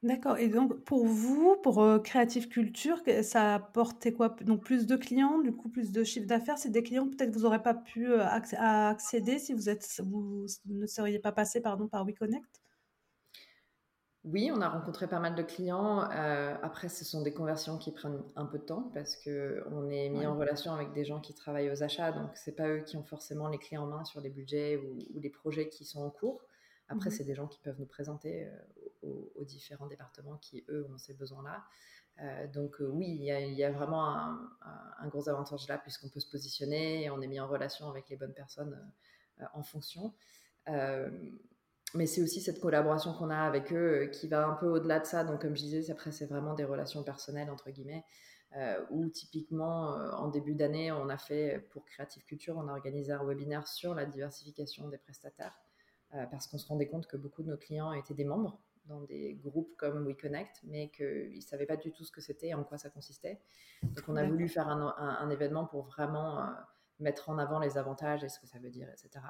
D'accord. 0.03 0.39
Et 0.39 0.49
donc 0.49 0.83
pour 0.85 1.07
vous, 1.07 1.57
pour 1.63 1.83
euh, 1.83 1.99
Creative 1.99 2.49
Culture, 2.49 3.03
ça 3.23 3.53
a 3.53 3.55
apporté 3.57 4.15
quoi? 4.15 4.31
Donc 4.41 4.65
plus 4.65 4.87
de 4.87 4.97
clients, 4.97 5.41
du 5.41 5.53
coup 5.53 5.69
plus 5.69 5.93
de 5.93 6.05
chiffre 6.05 6.27
d'affaires. 6.27 6.57
C'est 6.57 6.71
des 6.71 6.83
clients 6.83 7.07
peut-être 7.07 7.31
que 7.31 7.37
vous 7.37 7.43
n'aurez 7.43 7.63
pas 7.63 7.75
pu 7.75 8.11
euh, 8.11 8.25
accéder 8.27 9.39
si 9.39 9.53
vous 9.53 9.69
êtes 9.69 10.01
vous 10.07 10.47
ne 10.67 10.87
seriez 10.87 11.19
pas 11.19 11.33
passé 11.33 11.61
pardon 11.61 11.87
par 11.87 12.07
WeConnect? 12.07 12.63
Oui, 14.33 14.49
on 14.55 14.61
a 14.61 14.69
rencontré 14.69 15.09
pas 15.09 15.19
mal 15.19 15.35
de 15.35 15.43
clients. 15.43 16.09
Euh, 16.13 16.55
après, 16.63 16.89
ce 16.89 17.05
sont 17.05 17.23
des 17.23 17.33
conversions 17.33 17.79
qui 17.79 17.91
prennent 17.91 18.23
un 18.37 18.47
peu 18.47 18.59
de 18.59 18.65
temps 18.65 18.89
parce 18.95 19.17
qu'on 19.17 19.91
est 19.91 20.09
mis 20.09 20.25
en 20.25 20.37
relation 20.37 20.73
avec 20.73 20.93
des 20.93 21.05
gens 21.05 21.21
qui 21.21 21.35
travaillent 21.35 21.71
aux 21.71 21.83
achats. 21.83 22.13
Donc, 22.13 22.37
ce 22.37 22.49
n'est 22.49 22.55
pas 22.55 22.69
eux 22.69 22.81
qui 22.81 22.97
ont 22.97 23.03
forcément 23.03 23.49
les 23.49 23.59
clés 23.59 23.77
en 23.77 23.87
main 23.87 24.05
sur 24.05 24.21
les 24.21 24.31
budgets 24.31 24.77
ou, 24.77 25.19
les 25.19 25.31
projets 25.31 25.69
qui 25.69 25.85
sont 25.85 26.03
en 26.03 26.11
cours. 26.11 26.45
Après, 26.89 27.11
mmh 27.11 27.13
c'est 27.13 27.25
des 27.25 27.35
gens 27.35 27.49
qui 27.49 27.59
peuvent 27.59 27.79
nous 27.81 27.87
présenter 27.87 28.47
euh, 28.47 29.31
aux, 29.35 29.45
différents 29.45 29.89
départements 29.89 30.37
qui, 30.37 30.65
eux, 30.69 30.87
ont 30.95 30.99
ces 30.99 31.15
besoins-là. 31.15 31.65
Euh, 32.21 32.47
donc, 32.47 32.77
oui, 32.81 33.07
il 33.09 33.25
y, 33.25 33.65
a, 33.65 33.71
vraiment 33.73 34.07
un, 34.07 35.09
gros 35.09 35.29
avantage 35.29 35.67
là 35.67 35.79
puisqu'on 35.79 36.09
peut 36.09 36.21
se 36.21 36.31
positionner 36.31 37.03
et 37.03 37.11
on 37.11 37.21
est 37.21 37.27
mis 37.27 37.41
en 37.41 37.49
relation 37.49 37.89
avec 37.89 38.09
les 38.09 38.17
bonnes 38.17 38.35
personnes 38.35 38.79
en 39.55 39.63
fonction 39.65 40.13
mais 41.95 42.07
c'est 42.07 42.23
aussi 42.23 42.41
cette 42.41 42.61
collaboration 42.61 43.13
qu'on 43.15 43.31
a 43.31 43.39
avec 43.39 43.73
eux 43.73 44.03
euh, 44.03 44.07
qui 44.07 44.29
va 44.29 44.47
un 44.47 44.55
peu 44.55 44.67
au-delà 44.67 45.01
de 45.01 45.07
ça. 45.07 45.25
Donc, 45.25 45.43
comme 45.43 45.57
je 45.57 45.63
disais, 45.63 45.91
après, 45.91 46.13
c'est 46.13 46.27
vraiment 46.27 46.55
des 46.55 46.65
relations 46.65 47.03
personnelles, 47.03 47.51
entre 47.51 47.71
guillemets, 47.71 48.05
euh, 48.57 48.81
où 48.91 49.09
typiquement, 49.09 49.97
euh, 49.97 50.11
en 50.13 50.29
début 50.29 50.55
d'année, 50.55 50.93
on 50.93 51.09
a 51.09 51.19
fait, 51.19 51.67
pour 51.71 51.85
Creative 51.85 52.25
Culture, 52.25 52.57
on 52.57 52.69
a 52.69 52.73
organisé 52.73 53.13
un 53.13 53.25
webinaire 53.25 53.67
sur 53.67 53.95
la 53.95 54.07
diversification 54.07 54.89
des 54.89 54.99
prestataires, 54.99 55.59
parce 56.33 56.49
qu'on 56.49 56.59
se 56.59 56.67
rendait 56.67 56.89
compte 56.89 57.07
que 57.07 57.17
beaucoup 57.17 57.45
de 57.45 57.49
nos 57.49 57.57
clients 57.57 57.93
étaient 57.93 58.15
des 58.15 58.25
membres 58.25 58.61
dans 58.87 59.01
des 59.03 59.35
groupes 59.35 59.77
comme 59.77 60.05
WeConnect, 60.05 60.63
mais 60.65 60.91
qu'ils 60.91 61.37
ne 61.37 61.41
savaient 61.41 61.67
pas 61.67 61.77
du 61.77 61.93
tout 61.93 62.03
ce 62.03 62.11
que 62.11 62.21
c'était 62.21 62.49
et 62.49 62.55
en 62.55 62.65
quoi 62.65 62.79
ça 62.79 62.91
consistait. 62.91 63.41
Donc, 63.85 64.09
on 64.09 64.17
a 64.17 64.25
voulu 64.25 64.49
faire 64.49 64.67
un, 64.67 64.93
un, 64.99 65.31
événement 65.31 65.67
pour 65.67 65.85
vraiment 65.85 66.53
mettre 66.99 67.29
en 67.29 67.39
avant 67.39 67.61
les 67.61 67.79
avantages 67.79 68.25
et 68.25 68.29
ce 68.29 68.41
que 68.41 68.49
ça 68.49 68.59
veut 68.59 68.71
dire, 68.71 68.89
etc 68.91 69.21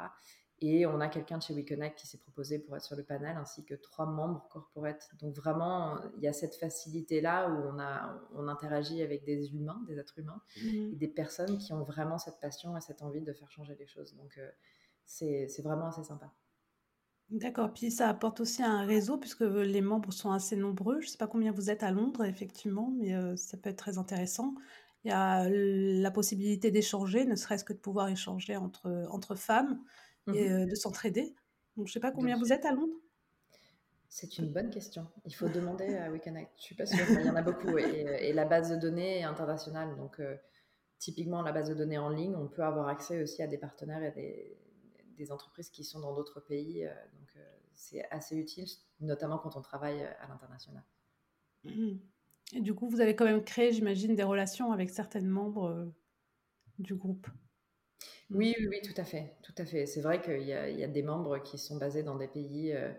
Et 0.62 0.84
on 0.84 1.00
a 1.00 1.08
quelqu'un 1.08 1.38
de 1.38 1.42
chez 1.42 1.54
WeConnect 1.54 1.98
qui 1.98 2.06
s'est 2.06 2.18
proposé 2.18 2.58
pour 2.58 2.76
être 2.76 2.84
sur 2.84 2.96
le 2.96 3.02
panel, 3.02 3.36
ainsi 3.38 3.64
que 3.64 3.74
trois 3.74 4.04
membres 4.04 4.46
corporate. 4.50 5.08
Donc 5.18 5.34
vraiment, 5.34 5.98
il 6.18 6.22
y 6.22 6.28
a 6.28 6.34
cette 6.34 6.54
facilité-là 6.54 7.48
où 7.48 7.74
on, 7.74 7.78
a, 7.78 8.20
on 8.34 8.46
interagit 8.46 9.02
avec 9.02 9.24
des 9.24 9.54
humains, 9.54 9.80
des 9.88 9.98
êtres 9.98 10.18
humains, 10.18 10.42
mmh. 10.62 10.92
et 10.92 10.96
des 10.96 11.08
personnes 11.08 11.56
qui 11.56 11.72
ont 11.72 11.82
vraiment 11.82 12.18
cette 12.18 12.40
passion 12.40 12.76
et 12.76 12.80
cette 12.82 13.00
envie 13.00 13.22
de 13.22 13.32
faire 13.32 13.50
changer 13.50 13.74
les 13.78 13.86
choses. 13.86 14.14
Donc 14.16 14.36
euh, 14.36 14.50
c'est 15.06 15.62
vraiment 15.62 15.86
assez 15.86 16.04
sympa. 16.04 16.30
D'accord, 17.30 17.72
puis 17.72 17.90
ça 17.90 18.08
apporte 18.08 18.40
aussi 18.40 18.62
un 18.62 18.84
réseau 18.84 19.16
puisque 19.16 19.42
les 19.42 19.80
membres 19.80 20.12
sont 20.12 20.32
assez 20.32 20.56
nombreux. 20.56 21.00
Je 21.00 21.06
ne 21.06 21.10
sais 21.10 21.18
pas 21.18 21.28
combien 21.28 21.52
vous 21.52 21.70
êtes 21.70 21.84
à 21.84 21.92
Londres, 21.92 22.24
effectivement, 22.24 22.92
mais 22.98 23.14
euh, 23.14 23.36
ça 23.36 23.56
peut 23.56 23.70
être 23.70 23.78
très 23.78 23.98
intéressant. 23.98 24.54
Il 25.04 25.08
y 25.08 25.12
a 25.12 25.48
la 25.48 26.10
possibilité 26.10 26.70
d'échanger, 26.70 27.24
ne 27.24 27.36
serait-ce 27.36 27.64
que 27.64 27.72
de 27.72 27.78
pouvoir 27.78 28.08
échanger 28.08 28.56
entre, 28.56 29.06
entre 29.10 29.36
femmes 29.36 29.80
et 30.28 30.48
mmh 30.48 30.66
de 30.66 30.74
s'entraider. 30.74 31.34
Donc, 31.76 31.86
je 31.86 31.90
ne 31.90 31.94
sais 31.94 32.00
pas 32.00 32.12
combien 32.12 32.38
vous 32.38 32.52
êtes 32.52 32.64
à 32.64 32.72
Londres 32.72 32.96
C'est 34.08 34.38
une 34.38 34.52
bonne 34.52 34.70
question. 34.70 35.06
Il 35.24 35.34
faut 35.34 35.48
demander 35.48 35.96
à 35.96 36.10
WeConnect. 36.10 36.52
Je 36.56 36.62
suis 36.62 36.74
pas 36.74 36.86
sûre, 36.86 37.04
il 37.08 37.26
y 37.26 37.30
en 37.30 37.36
a 37.36 37.42
beaucoup. 37.42 37.78
Et, 37.78 38.32
la 38.32 38.44
base 38.44 38.70
de 38.70 38.76
données 38.76 39.20
est 39.20 39.24
internationale. 39.24 39.96
Donc, 39.96 40.20
typiquement, 40.98 41.42
la 41.42 41.52
base 41.52 41.68
de 41.68 41.74
données 41.74 41.98
en 41.98 42.10
ligne, 42.10 42.36
on 42.36 42.48
peut 42.48 42.62
avoir 42.62 42.88
accès 42.88 43.22
aussi 43.22 43.42
à 43.42 43.46
des 43.46 43.58
partenaires 43.58 44.02
et 44.02 44.12
des, 44.12 44.58
des 45.16 45.32
entreprises 45.32 45.70
qui 45.70 45.84
sont 45.84 46.00
dans 46.00 46.14
d'autres 46.14 46.40
pays. 46.40 46.82
donc, 47.18 47.36
c'est 47.74 48.04
assez 48.10 48.36
utile, 48.36 48.66
notamment 49.00 49.38
quand 49.38 49.56
on 49.56 49.62
travaille 49.62 50.02
à 50.02 50.28
l'international. 50.28 50.84
Mmh 51.64 51.96
et 52.52 52.60
du 52.60 52.74
coup, 52.74 52.88
vous 52.88 53.00
avez 53.00 53.14
quand 53.14 53.26
même 53.26 53.44
créé, 53.44 53.72
j'imagine, 53.72 54.16
des 54.16 54.24
relations 54.24 54.72
avec 54.72 54.90
certains 54.90 55.20
membres 55.20 55.92
du 56.80 56.94
groupe. 56.94 57.28
Mmh. 58.30 58.36
Oui, 58.36 58.54
oui, 58.68 58.80
tout 58.82 58.94
à 59.00 59.04
fait. 59.04 59.36
C'est 59.86 60.00
vrai 60.00 60.20
qu'il 60.22 60.42
y, 60.42 60.52
a 60.52 60.88
des 60.88 61.02
membres 61.02 61.38
qui 61.38 61.58
sont 61.58 61.76
basés 61.76 62.02
dans 62.02 62.16
des 62.16 62.28
pays, 62.28 62.72
euh, 62.72 62.92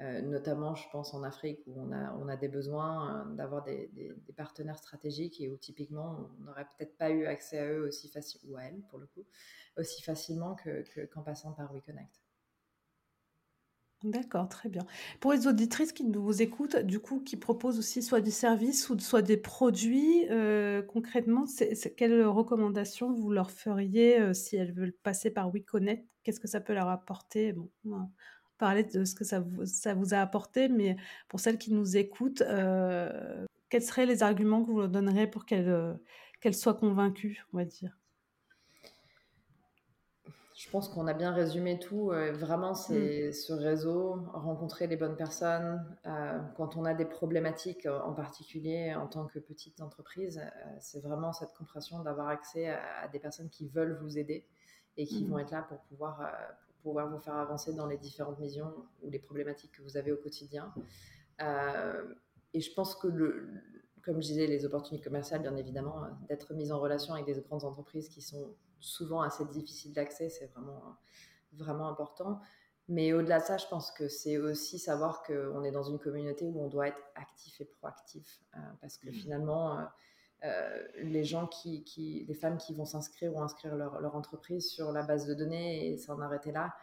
euh, 0.00 0.22
notamment, 0.22 0.74
je 0.74 0.88
pense, 0.90 1.14
en 1.14 1.22
Afrique, 1.22 1.60
où 1.66 1.80
on 1.80 2.28
a, 2.28 2.36
des 2.36 2.48
besoins 2.48 3.26
euh, 3.26 3.34
d'avoir 3.34 3.64
des, 3.64 3.90
partenaires 4.36 4.78
stratégiques 4.78 5.40
et 5.40 5.48
où 5.50 5.56
typiquement, 5.56 6.30
on 6.40 6.44
n'aurait 6.44 6.66
peut-être 6.76 6.96
pas 6.96 7.10
eu 7.10 7.26
accès 7.26 7.58
à 7.58 7.66
eux 7.72 7.86
aussi 7.86 8.08
facilement, 8.08 8.58
facilement 10.04 10.56
qu'en 11.12 11.22
passant 11.22 11.52
par 11.52 11.72
WeConnect. 11.72 12.27
D'accord, 14.04 14.48
très 14.48 14.68
bien. 14.68 14.86
Pour 15.18 15.32
les 15.32 15.48
auditrices 15.48 15.92
qui 15.92 16.04
nous 16.04 16.40
écoutent, 16.40 16.76
du 16.76 17.00
coup, 17.00 17.18
qui 17.18 17.36
proposent 17.36 17.80
aussi 17.80 18.00
soit 18.00 18.20
des 18.20 18.30
services 18.30 18.88
ou 18.90 18.98
soit 19.00 19.22
des 19.22 19.36
produits, 19.36 20.24
euh, 20.30 20.82
concrètement, 20.82 21.46
quelles 21.96 22.24
recommandations 22.24 23.12
vous 23.12 23.32
leur 23.32 23.50
feriez 23.50 24.20
euh, 24.20 24.34
si 24.34 24.54
elles 24.54 24.72
veulent 24.72 24.92
passer 25.02 25.32
par 25.32 25.50
WeConnect? 25.52 26.06
Qu'est-ce 26.22 26.38
que 26.38 26.46
ça 26.46 26.60
peut 26.60 26.74
leur 26.74 26.88
apporter? 26.88 27.52
Bon, 27.52 27.70
on 27.86 28.08
parler 28.56 28.84
de 28.84 29.04
ce 29.04 29.14
que 29.16 29.24
ça 29.24 29.40
vous, 29.40 29.66
ça 29.66 29.94
vous 29.94 30.14
a 30.14 30.18
apporté, 30.18 30.68
mais 30.68 30.96
pour 31.28 31.40
celles 31.40 31.58
qui 31.58 31.72
nous 31.72 31.96
écoutent, 31.96 32.42
euh, 32.42 33.46
quels 33.68 33.82
seraient 33.82 34.06
les 34.06 34.22
arguments 34.22 34.64
que 34.64 34.70
vous 34.70 34.78
leur 34.80 34.88
donneriez 34.88 35.26
pour 35.26 35.44
qu'elles, 35.44 35.98
qu'elles 36.40 36.54
soient 36.54 36.74
convaincues, 36.74 37.44
on 37.52 37.56
va 37.58 37.64
dire? 37.64 37.98
Je 40.58 40.68
pense 40.70 40.88
qu'on 40.88 41.06
a 41.06 41.14
bien 41.14 41.32
résumé 41.32 41.78
tout. 41.78 42.10
Euh, 42.10 42.32
vraiment, 42.32 42.74
c'est 42.74 43.28
mm. 43.28 43.32
ce 43.32 43.52
réseau, 43.52 44.18
rencontrer 44.32 44.88
les 44.88 44.96
bonnes 44.96 45.14
personnes. 45.14 45.86
Euh, 46.04 46.40
quand 46.56 46.76
on 46.76 46.84
a 46.84 46.94
des 46.94 47.04
problématiques, 47.04 47.86
euh, 47.86 48.00
en 48.00 48.12
particulier 48.12 48.92
en 48.92 49.06
tant 49.06 49.26
que 49.26 49.38
petite 49.38 49.80
entreprise, 49.80 50.42
c'est 50.80 50.98
vraiment 50.98 51.32
cette 51.32 51.54
compréhension 51.54 52.02
d'avoir 52.02 52.26
accès 52.26 52.70
à, 52.70 53.06
des 53.06 53.20
personnes 53.20 53.48
qui 53.50 53.68
veulent 53.68 53.98
vous 54.02 54.18
aider 54.18 54.48
et 54.96 55.06
qui 55.06 55.24
vont 55.24 55.36
mm. 55.36 55.40
être 55.40 55.50
là 55.52 55.62
pour 55.62 55.78
pouvoir, 55.82 56.28
pour 56.66 56.74
pouvoir 56.82 57.08
vous 57.08 57.20
faire 57.20 57.36
avancer 57.36 57.72
dans 57.72 57.86
les 57.86 57.96
différentes 57.96 58.40
missions 58.40 58.74
ou 59.04 59.10
les 59.10 59.20
problématiques 59.20 59.70
que 59.70 59.82
vous 59.82 59.96
avez 59.96 60.10
au 60.10 60.16
quotidien. 60.16 60.74
et 62.52 62.60
je 62.60 62.74
pense 62.74 62.96
que 62.96 63.06
le, 63.06 63.48
comme 64.02 64.16
je 64.20 64.26
disais, 64.26 64.48
les 64.48 64.64
opportunités 64.64 65.04
commerciales, 65.04 65.42
bien 65.42 65.54
évidemment, 65.54 66.02
d'être 66.28 66.52
mise 66.52 66.72
en 66.72 66.80
relation 66.80 67.14
avec 67.14 67.26
des 67.26 67.40
grandes 67.42 67.62
entreprises 67.62 68.08
qui 68.08 68.22
sont 68.22 68.56
souvent 68.80 69.22
assez 69.22 69.44
difficile 69.46 69.92
d'accès, 69.92 70.28
c'est 70.28 70.46
vraiment, 70.46 70.96
vraiment 71.52 71.88
important. 71.88 72.40
Mais 72.88 73.12
au-delà 73.12 73.40
de 73.40 73.44
ça, 73.44 73.58
je 73.58 73.66
pense 73.66 73.90
que 73.90 74.08
c'est 74.08 74.38
aussi 74.38 74.78
savoir 74.78 75.22
qu'on 75.22 75.62
est 75.62 75.70
dans 75.70 75.82
une 75.82 75.98
communauté 75.98 76.46
où 76.46 76.62
on 76.62 76.68
doit 76.68 76.88
être 76.88 77.02
actif 77.14 77.60
et 77.60 77.66
proactif. 77.66 78.40
Euh, 78.56 78.58
parce 78.80 78.96
que 78.96 79.10
mmh. 79.10 79.12
finalement, 79.12 79.78
euh, 79.78 79.84
euh, 80.44 80.88
les 81.02 81.24
gens 81.24 81.46
qui, 81.46 81.84
qui, 81.84 82.24
les 82.26 82.34
femmes 82.34 82.56
qui 82.56 82.74
vont 82.74 82.86
s'inscrire 82.86 83.34
ou 83.34 83.42
inscrire 83.42 83.76
leur, 83.76 84.00
leur, 84.00 84.16
entreprise 84.16 84.70
sur 84.70 84.90
la 84.92 85.02
base 85.02 85.26
de 85.26 85.34
données 85.34 85.88
et 85.88 85.98
s'en 85.98 86.20
arrêter 86.20 86.50
là, 86.50 86.74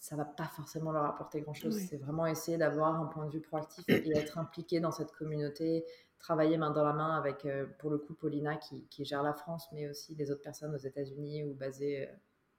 ça 0.00 0.16
va 0.16 0.24
pas 0.24 0.46
forcément 0.46 0.92
leur 0.92 1.04
apporter 1.04 1.42
grand-chose. 1.42 1.78
C'est 1.78 1.98
vraiment 1.98 2.24
essayer 2.24 2.56
d'avoir 2.56 2.98
un 2.98 3.04
point 3.04 3.26
de 3.26 3.30
vue 3.30 3.42
proactif 3.42 3.84
et 3.86 4.16
être 4.16 4.38
impliqué 4.38 4.80
dans 4.80 4.90
cette 4.90 5.12
communauté, 5.12 5.84
travailler 6.18 6.56
main 6.56 6.70
dans 6.70 6.84
la 6.84 6.94
main 6.94 7.18
avec, 7.18 7.44
euh, 7.44 7.66
pour 7.78 7.90
le 7.90 7.98
coup, 7.98 8.14
Paulina 8.14 8.56
qui, 8.56 8.86
qui, 8.88 9.04
gère 9.04 9.22
la 9.22 9.34
France, 9.34 9.68
mais 9.72 9.90
aussi 9.90 10.14
les 10.14 10.30
autres 10.30 10.40
personnes 10.40 10.74
aux 10.74 10.78
États-Unis 10.78 11.44
ou 11.44 11.52
basées 11.52 12.08
euh, 12.08 12.12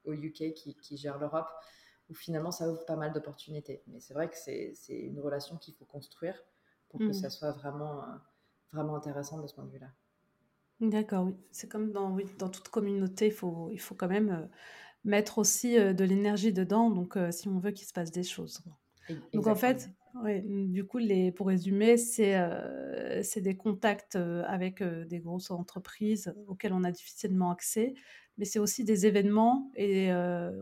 au 0.05 0.13
UK 0.13 0.53
qui, 0.53 0.77
qui 0.83 0.97
gèrent 0.97 1.17
l'Europe, 1.17 1.49
où 2.11 2.13
finalement 2.13 2.51
ça 2.51 2.69
ouvre 2.69 2.85
pas 2.85 2.95
mal 2.95 3.11
d'opportunités. 3.11 3.81
Mais 3.87 3.99
c'est 3.99 4.13
vrai 4.13 4.29
que 4.29 4.37
c'est 4.37 4.75
une 4.87 5.19
relation 5.19 5.57
qu'il 5.57 5.73
faut 5.73 5.85
construire 5.85 6.35
pour 6.89 6.99
que 6.99 7.05
mmh. 7.05 7.13
ça 7.13 7.31
soit 7.31 7.53
vraiment, 7.53 8.03
euh, 8.03 8.07
vraiment 8.71 8.95
intéressant 8.95 9.41
de 9.41 9.47
ce 9.47 9.55
point 9.55 9.65
de 9.65 9.71
vue-là. 9.71 9.89
D'accord, 10.79 11.25
oui. 11.25 11.35
C'est 11.51 11.67
comme 11.67 11.91
dans, 11.91 12.11
oui, 12.11 12.25
dans 12.37 12.49
toute 12.49 12.69
communauté, 12.69 13.27
il 13.27 13.33
faut, 13.33 13.69
il 13.71 13.79
faut 13.79 13.95
quand 13.95 14.07
même 14.07 14.47
mettre 15.03 15.37
aussi 15.37 15.75
de 15.75 16.03
l'énergie 16.03 16.53
dedans, 16.53 16.89
donc 16.89 17.17
si 17.31 17.47
on 17.47 17.59
veut 17.59 17.71
qu'il 17.71 17.87
se 17.87 17.93
passe 17.93 18.11
des 18.11 18.23
choses. 18.23 18.61
Donc 19.33 19.47
en 19.47 19.55
fait, 19.55 19.89
du 20.25 20.85
coup, 20.85 20.97
les, 20.97 21.31
pour 21.31 21.47
résumer, 21.47 21.97
c'est 21.97 22.35
euh, 22.35 23.21
des 23.37 23.55
contacts 23.55 24.15
avec 24.15 24.83
des 24.83 25.19
grosses 25.19 25.51
entreprises 25.51 26.33
auxquelles 26.47 26.73
on 26.73 26.83
a 26.83 26.91
difficilement 26.91 27.51
accès, 27.51 27.93
mais 28.37 28.45
c'est 28.45 28.59
aussi 28.59 28.83
des 28.83 29.05
événements 29.05 29.71
et, 29.75 30.11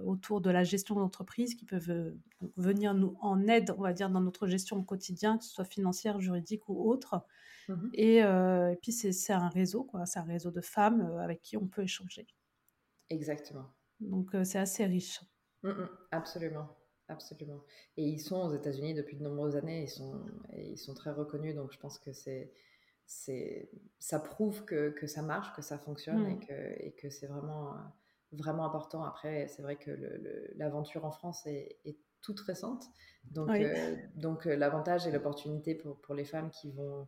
autour 0.05 0.41
de 0.41 0.49
la 0.49 0.63
gestion 0.63 0.95
d'entreprise 0.95 1.55
qui 1.55 1.65
peuvent 1.65 2.13
venir 2.57 2.93
nous 2.93 3.15
en 3.21 3.47
aide, 3.47 3.73
on 3.77 3.81
va 3.81 3.93
dire, 3.93 4.09
dans 4.09 4.21
notre 4.21 4.47
gestion 4.47 4.77
au 4.77 4.83
quotidien, 4.83 5.37
que 5.37 5.43
ce 5.43 5.51
soit 5.51 5.65
financière, 5.65 6.19
juridique 6.19 6.67
ou 6.69 6.89
autre. 6.89 7.23
Mmh 7.67 7.89
et, 7.93 8.17
et, 8.17 8.75
puis 8.81 8.91
c'est 8.91 9.33
un 9.33 9.49
réseau, 9.49 9.83
quoi. 9.83 10.05
C'est 10.05 10.19
un 10.19 10.23
réseau 10.23 10.51
de 10.51 10.61
femmes 10.61 11.01
avec 11.21 11.41
qui 11.41 11.57
on 11.57 11.67
peut 11.67 11.83
échanger. 11.83 12.27
Exactement. 13.09 13.65
Donc 13.99 14.31
c'est 14.43 14.59
assez 14.59 14.85
riche. 14.85 15.21
Mmh 15.63 15.85
absolument. 16.11 16.69
Absolument. 17.09 17.63
Et 17.97 18.03
ils 18.03 18.19
sont 18.19 18.39
aux 18.39 18.53
États-Unis 18.53 18.93
depuis 18.93 19.17
de 19.17 19.23
nombreuses 19.23 19.55
années, 19.55 19.81
ils 19.81 19.89
sont, 19.89 20.23
et 20.53 20.69
ils 20.69 20.77
sont 20.77 20.93
très 20.93 21.09
reconnus, 21.09 21.55
donc 21.55 21.71
je 21.73 21.79
pense 21.79 21.97
que 21.97 22.13
c'est, 22.13 22.53
c'est, 23.07 23.71
ça 23.97 24.19
prouve 24.19 24.63
que, 24.65 24.91
que 24.91 25.07
ça 25.07 25.23
marche, 25.23 25.51
que 25.55 25.63
ça 25.63 25.79
fonctionne 25.79 26.27
et 26.27 26.35
mmh. 26.35 26.45
que, 26.45 26.83
et 26.83 26.91
que 26.91 27.09
c'est 27.09 27.25
vraiment, 27.25 27.73
vraiment 28.31 28.63
important. 28.63 29.03
Après, 29.03 29.47
c'est 29.47 29.63
vrai 29.63 29.75
que 29.75 29.91
l'aventure 30.55 31.03
en 31.03 31.11
France 31.11 31.45
est, 31.47 31.79
est, 31.83 31.97
toute 32.21 32.41
récente, 32.41 32.85
donc, 33.31 33.49
euh, 33.49 33.95
donc 34.15 34.45
euh, 34.45 34.55
l'avantage 34.55 35.07
et 35.07 35.11
l'opportunité 35.11 35.73
pour, 35.73 36.01
pour, 36.01 36.13
les 36.13 36.25
femmes 36.25 36.49
qui 36.49 36.69
vont 36.73 36.99
euh, 36.99 37.05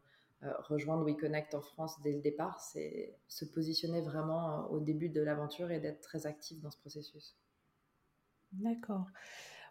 rejoindre 0.59 1.03
WeConnect 1.05 1.53
en 1.53 1.61
France 1.61 1.99
dès 2.01 2.13
le 2.13 2.21
départ, 2.21 2.59
c'est 2.59 3.15
se 3.27 3.45
positionner 3.45 4.01
vraiment 4.01 4.69
au 4.71 4.79
début 4.79 5.09
de 5.09 5.21
l'aventure 5.21 5.71
et 5.71 5.79
d'être 5.79 6.01
très 6.01 6.25
actif 6.25 6.59
dans 6.61 6.71
ce 6.71 6.77
processus. 6.77 7.35
D'accord. 8.51 9.05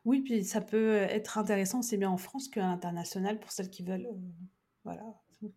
Oui, 0.05 0.23
puis 0.23 0.45
ça 0.45 0.61
peut 0.61 0.95
être 0.95 1.39
intéressant 1.39 1.81
aussi 1.81 1.99
bien 1.99 2.11
en 2.11 2.17
France 2.17 2.49
qu'à 2.49 2.63
l'international 2.63 3.39
pour 3.39 3.53
celles 3.53 3.69
qui 3.69 3.83
veulent, 3.83 4.07
euh, 4.07 4.47
voilà, 4.85 5.05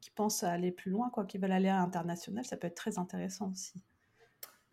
qui 0.02 0.12
pensent 0.12 0.44
à 0.44 0.52
aller 0.52 0.72
plus 0.72 0.92
loin, 0.92 1.10
quoi, 1.10 1.26
qui 1.26 1.38
veulent 1.38 1.52
aller 1.52 1.70
à 1.70 1.78
l'international, 1.78 2.46
ça 2.46 2.58
peut 2.58 2.68
être 2.68 2.76
très 2.76 2.98
intéressant 3.00 3.52
aussi. 3.52 3.82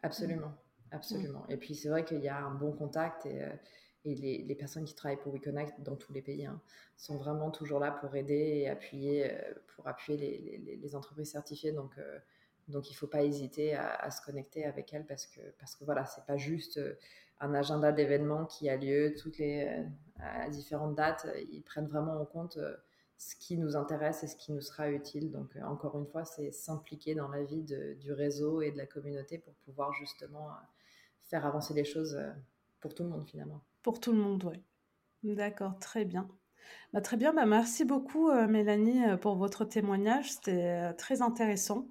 Absolument, 0.02 0.52
absolument. 0.90 1.46
Et 1.48 1.56
puis 1.56 1.74
c'est 1.74 1.88
vrai 1.88 2.04
qu'il 2.04 2.20
y 2.20 2.28
a 2.28 2.38
un 2.38 2.54
bon 2.54 2.72
contact 2.72 3.26
et, 3.26 3.44
euh, 3.44 3.50
et 4.04 4.14
les, 4.14 4.54
personnes 4.54 4.84
qui 4.84 4.94
travaillent 4.94 5.20
pour 5.20 5.32
WeConnect 5.32 5.82
dans 5.82 5.96
tous 5.96 6.12
les 6.12 6.22
pays 6.22 6.46
hein, 6.46 6.60
sont 6.96 7.16
vraiment 7.18 7.50
toujours 7.50 7.80
là 7.80 7.90
pour 7.90 8.14
aider 8.16 8.62
et 8.62 8.68
appuyer, 8.68 9.30
euh, 9.30 9.54
pour 9.74 9.86
appuyer 9.86 10.78
les, 10.82 10.96
entreprises 10.96 11.30
certifiées. 11.32 11.72
Donc, 11.72 11.94
donc 12.68 12.88
il 12.88 12.92
ne 12.92 12.96
faut 12.96 13.06
pas 13.06 13.22
hésiter 13.22 13.74
à, 13.74 14.10
se 14.10 14.22
connecter 14.22 14.64
avec 14.64 14.92
elles 14.92 15.06
parce 15.06 15.26
que, 15.26 15.40
parce 15.58 15.74
que 15.74 15.84
voilà, 15.84 16.06
c'est 16.06 16.24
pas 16.24 16.36
juste 16.36 16.80
un 17.40 17.54
agenda 17.54 17.90
d'événements 17.90 18.44
qui 18.44 18.68
a 18.68 18.76
lieu 18.76 19.14
toutes 19.14 19.38
les 19.38 19.66
euh, 19.66 19.84
à 20.18 20.48
différentes 20.50 20.94
dates. 20.94 21.26
Ils 21.50 21.62
prennent 21.62 21.88
vraiment 21.88 22.20
en 22.20 22.26
compte 22.26 22.58
euh, 22.58 22.76
ce 23.16 23.34
qui 23.34 23.56
nous 23.56 23.76
intéresse 23.76 24.22
et 24.22 24.26
ce 24.26 24.36
qui 24.36 24.52
nous 24.52 24.60
sera 24.60 24.90
utile. 24.90 25.30
Donc, 25.30 25.56
euh, 25.56 25.62
encore 25.62 25.98
une 25.98 26.06
fois, 26.06 26.24
c'est 26.24 26.52
s'impliquer 26.52 27.14
dans 27.14 27.28
la 27.28 27.42
vie 27.42 27.62
du 27.62 28.12
réseau 28.12 28.60
et 28.60 28.70
de 28.70 28.76
la 28.76 28.86
communauté 28.86 29.38
pour 29.38 29.54
pouvoir 29.64 29.92
justement 29.94 30.50
faire 31.22 31.46
avancer 31.46 31.74
les 31.74 31.84
choses 31.84 32.18
pour 32.80 32.94
tout 32.94 33.02
le 33.02 33.08
monde 33.08 33.26
finalement. 33.26 33.62
Pour 33.82 34.00
tout 34.00 34.12
le 34.12 34.18
monde, 34.18 34.44
oui. 34.44 34.62
D'accord, 35.22 35.78
très 35.78 36.04
bien. 36.04 36.28
Bah, 36.92 37.00
très 37.00 37.16
bien, 37.16 37.32
bah, 37.32 37.46
merci 37.46 37.84
beaucoup 37.84 38.30
Mélanie 38.32 39.02
pour 39.20 39.36
votre 39.36 39.64
témoignage, 39.64 40.32
c'était 40.32 40.92
très 40.94 41.22
intéressant. 41.22 41.88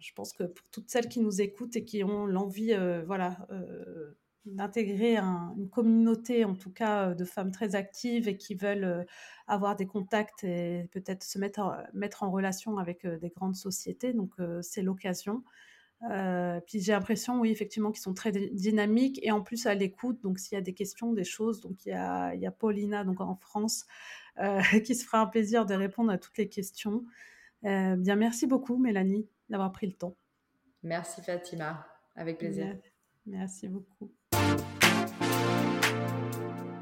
je 0.00 0.12
pense 0.14 0.32
que 0.32 0.44
pour 0.44 0.68
toutes 0.70 0.90
celles 0.90 1.08
qui 1.08 1.20
nous 1.20 1.40
écoutent 1.40 1.76
et 1.76 1.84
qui 1.84 2.04
ont 2.04 2.26
l'envie 2.26 2.74
voilà, 3.06 3.46
d'intégrer 4.44 5.16
une 5.16 5.68
communauté, 5.70 6.44
en 6.44 6.54
tout 6.54 6.72
cas 6.72 7.14
de 7.14 7.24
femmes 7.24 7.52
très 7.52 7.74
actives 7.74 8.28
et 8.28 8.36
qui 8.36 8.54
veulent 8.54 9.06
avoir 9.46 9.76
des 9.76 9.86
contacts 9.86 10.44
et 10.44 10.88
peut-être 10.92 11.24
se 11.24 11.38
mettre 11.38 11.60
en, 11.60 11.76
mettre 11.92 12.22
en 12.22 12.30
relation 12.30 12.78
avec 12.78 13.06
des 13.06 13.30
grandes 13.30 13.56
sociétés. 13.56 14.12
Donc 14.12 14.34
c'est 14.62 14.82
l'occasion. 14.82 15.42
Puis 16.66 16.80
j'ai 16.80 16.92
l'impression, 16.92 17.40
oui, 17.40 17.50
effectivement, 17.50 17.90
qu'ils 17.90 18.02
sont 18.02 18.14
très 18.14 18.32
dynamiques 18.32 19.20
et 19.22 19.30
en 19.30 19.42
plus 19.42 19.66
à 19.66 19.74
l'écoute. 19.74 20.20
Donc 20.22 20.38
s'il 20.38 20.56
y 20.56 20.58
a 20.58 20.62
des 20.62 20.74
questions, 20.74 21.12
des 21.12 21.24
choses, 21.24 21.60
donc 21.60 21.84
il 21.84 21.90
y 21.90 21.92
a, 21.92 22.34
il 22.34 22.40
y 22.40 22.46
a 22.46 22.50
Paulina 22.50 23.04
donc 23.04 23.20
en 23.20 23.36
France 23.36 23.86
qui 24.84 24.94
se 24.94 25.04
fera 25.04 25.20
un 25.20 25.26
plaisir 25.26 25.66
de 25.66 25.74
répondre 25.74 26.10
à 26.10 26.18
toutes 26.18 26.38
les 26.38 26.48
questions. 26.48 27.04
bien, 27.62 28.16
merci 28.16 28.46
beaucoup, 28.46 28.78
Mélanie, 28.78 29.28
d'avoir 29.48 29.72
pris 29.72 29.86
le 29.86 29.92
temps. 29.92 30.16
Merci 30.82 31.20
Fatima, 31.20 31.86
avec 32.16 32.38
plaisir. 32.38 32.76
Merci 33.26 33.68
beaucoup. 33.68 34.10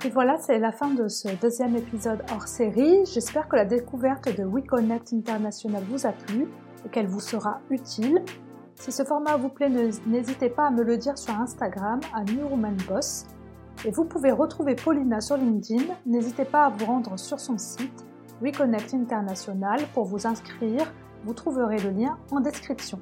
Et 0.05 0.11
voilà, 0.11 0.39
c'est 0.39 0.61
la 0.61 0.71
fin 0.71 0.95
de 0.95 1.09
ce 1.09 1.29
deuxième 1.41 1.77
épisode 1.77 2.23
hors 2.31 2.47
série. 2.47 3.05
J'espère 3.05 3.49
que 3.49 3.57
la 3.57 3.65
découverte 3.65 4.29
de 4.29 4.45
WeConnect 4.45 5.13
International 5.13 5.83
vous 5.85 6.07
a 6.07 6.13
plu 6.13 6.47
et 6.87 6.89
qu'elle 6.89 7.09
vous 7.09 7.21
sera 7.21 7.61
utile. 7.69 8.23
Si 8.79 8.93
ce 8.93 9.03
format 9.03 9.37
vous 9.37 9.49
plaît, 9.49 9.71
n'hésitez 10.07 10.49
pas 10.49 10.69
à 10.69 10.71
me 10.71 10.85
le 10.85 10.97
dire 10.97 11.19
sur 11.19 11.35
Instagram 11.39 12.01
à 12.15 12.23
New 12.23 12.49
Boss. 12.89 13.27
Et 13.85 13.91
vous 13.91 14.05
pouvez 14.05 14.31
retrouver 14.31 14.77
Paulina 14.77 15.21
sur 15.21 15.37
LinkedIn. 15.37 15.83
N'hésitez 16.07 16.45
pas 16.45 16.67
à 16.67 16.71
vous 16.71 16.87
rendre 16.87 17.19
sur 17.19 17.41
son 17.41 17.59
site 17.59 18.07
WeConnect 18.41 18.95
International 18.95 19.81
pour 19.95 20.05
vous 20.05 20.27
inscrire. 20.27 20.93
Vous 21.25 21.35
trouverez 21.35 21.79
le 21.79 21.91
lien 21.91 22.19
en 22.31 22.41
description. 22.41 23.01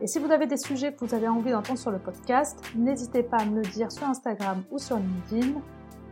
Et 0.00 0.06
si 0.06 0.18
vous 0.18 0.30
avez 0.30 0.46
des 0.46 0.56
sujets 0.56 0.94
que 0.94 1.04
vous 1.04 1.14
avez 1.14 1.28
envie 1.28 1.50
d'entendre 1.50 1.78
sur 1.78 1.90
le 1.90 1.98
podcast, 1.98 2.58
n'hésitez 2.74 3.22
pas 3.22 3.36
à 3.36 3.44
me 3.44 3.56
le 3.56 3.68
dire 3.68 3.92
sur 3.92 4.08
Instagram 4.08 4.62
ou 4.70 4.78
sur 4.78 4.96
LinkedIn. 4.96 5.60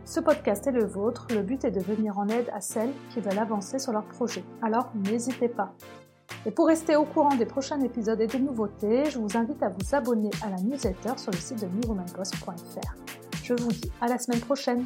Ce 0.05 0.19
podcast 0.19 0.67
est 0.67 0.71
le 0.71 0.85
vôtre, 0.85 1.27
le 1.31 1.41
but 1.41 1.65
est 1.65 1.71
de 1.71 1.81
venir 1.81 2.19
en 2.19 2.27
aide 2.27 2.49
à 2.53 2.61
celles 2.61 2.93
qui 3.09 3.19
veulent 3.19 3.39
avancer 3.39 3.79
sur 3.79 3.93
leur 3.93 4.05
projet. 4.05 4.43
Alors 4.61 4.91
n'hésitez 4.93 5.49
pas. 5.49 5.73
Et 6.45 6.51
pour 6.51 6.67
rester 6.67 6.95
au 6.95 7.03
courant 7.03 7.35
des 7.35 7.45
prochains 7.45 7.81
épisodes 7.81 8.19
et 8.21 8.27
des 8.27 8.39
nouveautés, 8.39 9.05
je 9.09 9.19
vous 9.19 9.37
invite 9.37 9.61
à 9.61 9.69
vous 9.69 9.95
abonner 9.95 10.29
à 10.41 10.49
la 10.49 10.57
newsletter 10.57 11.17
sur 11.17 11.31
le 11.31 11.37
site 11.37 11.61
de 11.61 11.67
newwomanboss.fr. 11.67 12.95
Je 13.43 13.53
vous 13.53 13.71
dis 13.71 13.91
à 13.99 14.07
la 14.07 14.17
semaine 14.17 14.39
prochaine 14.39 14.85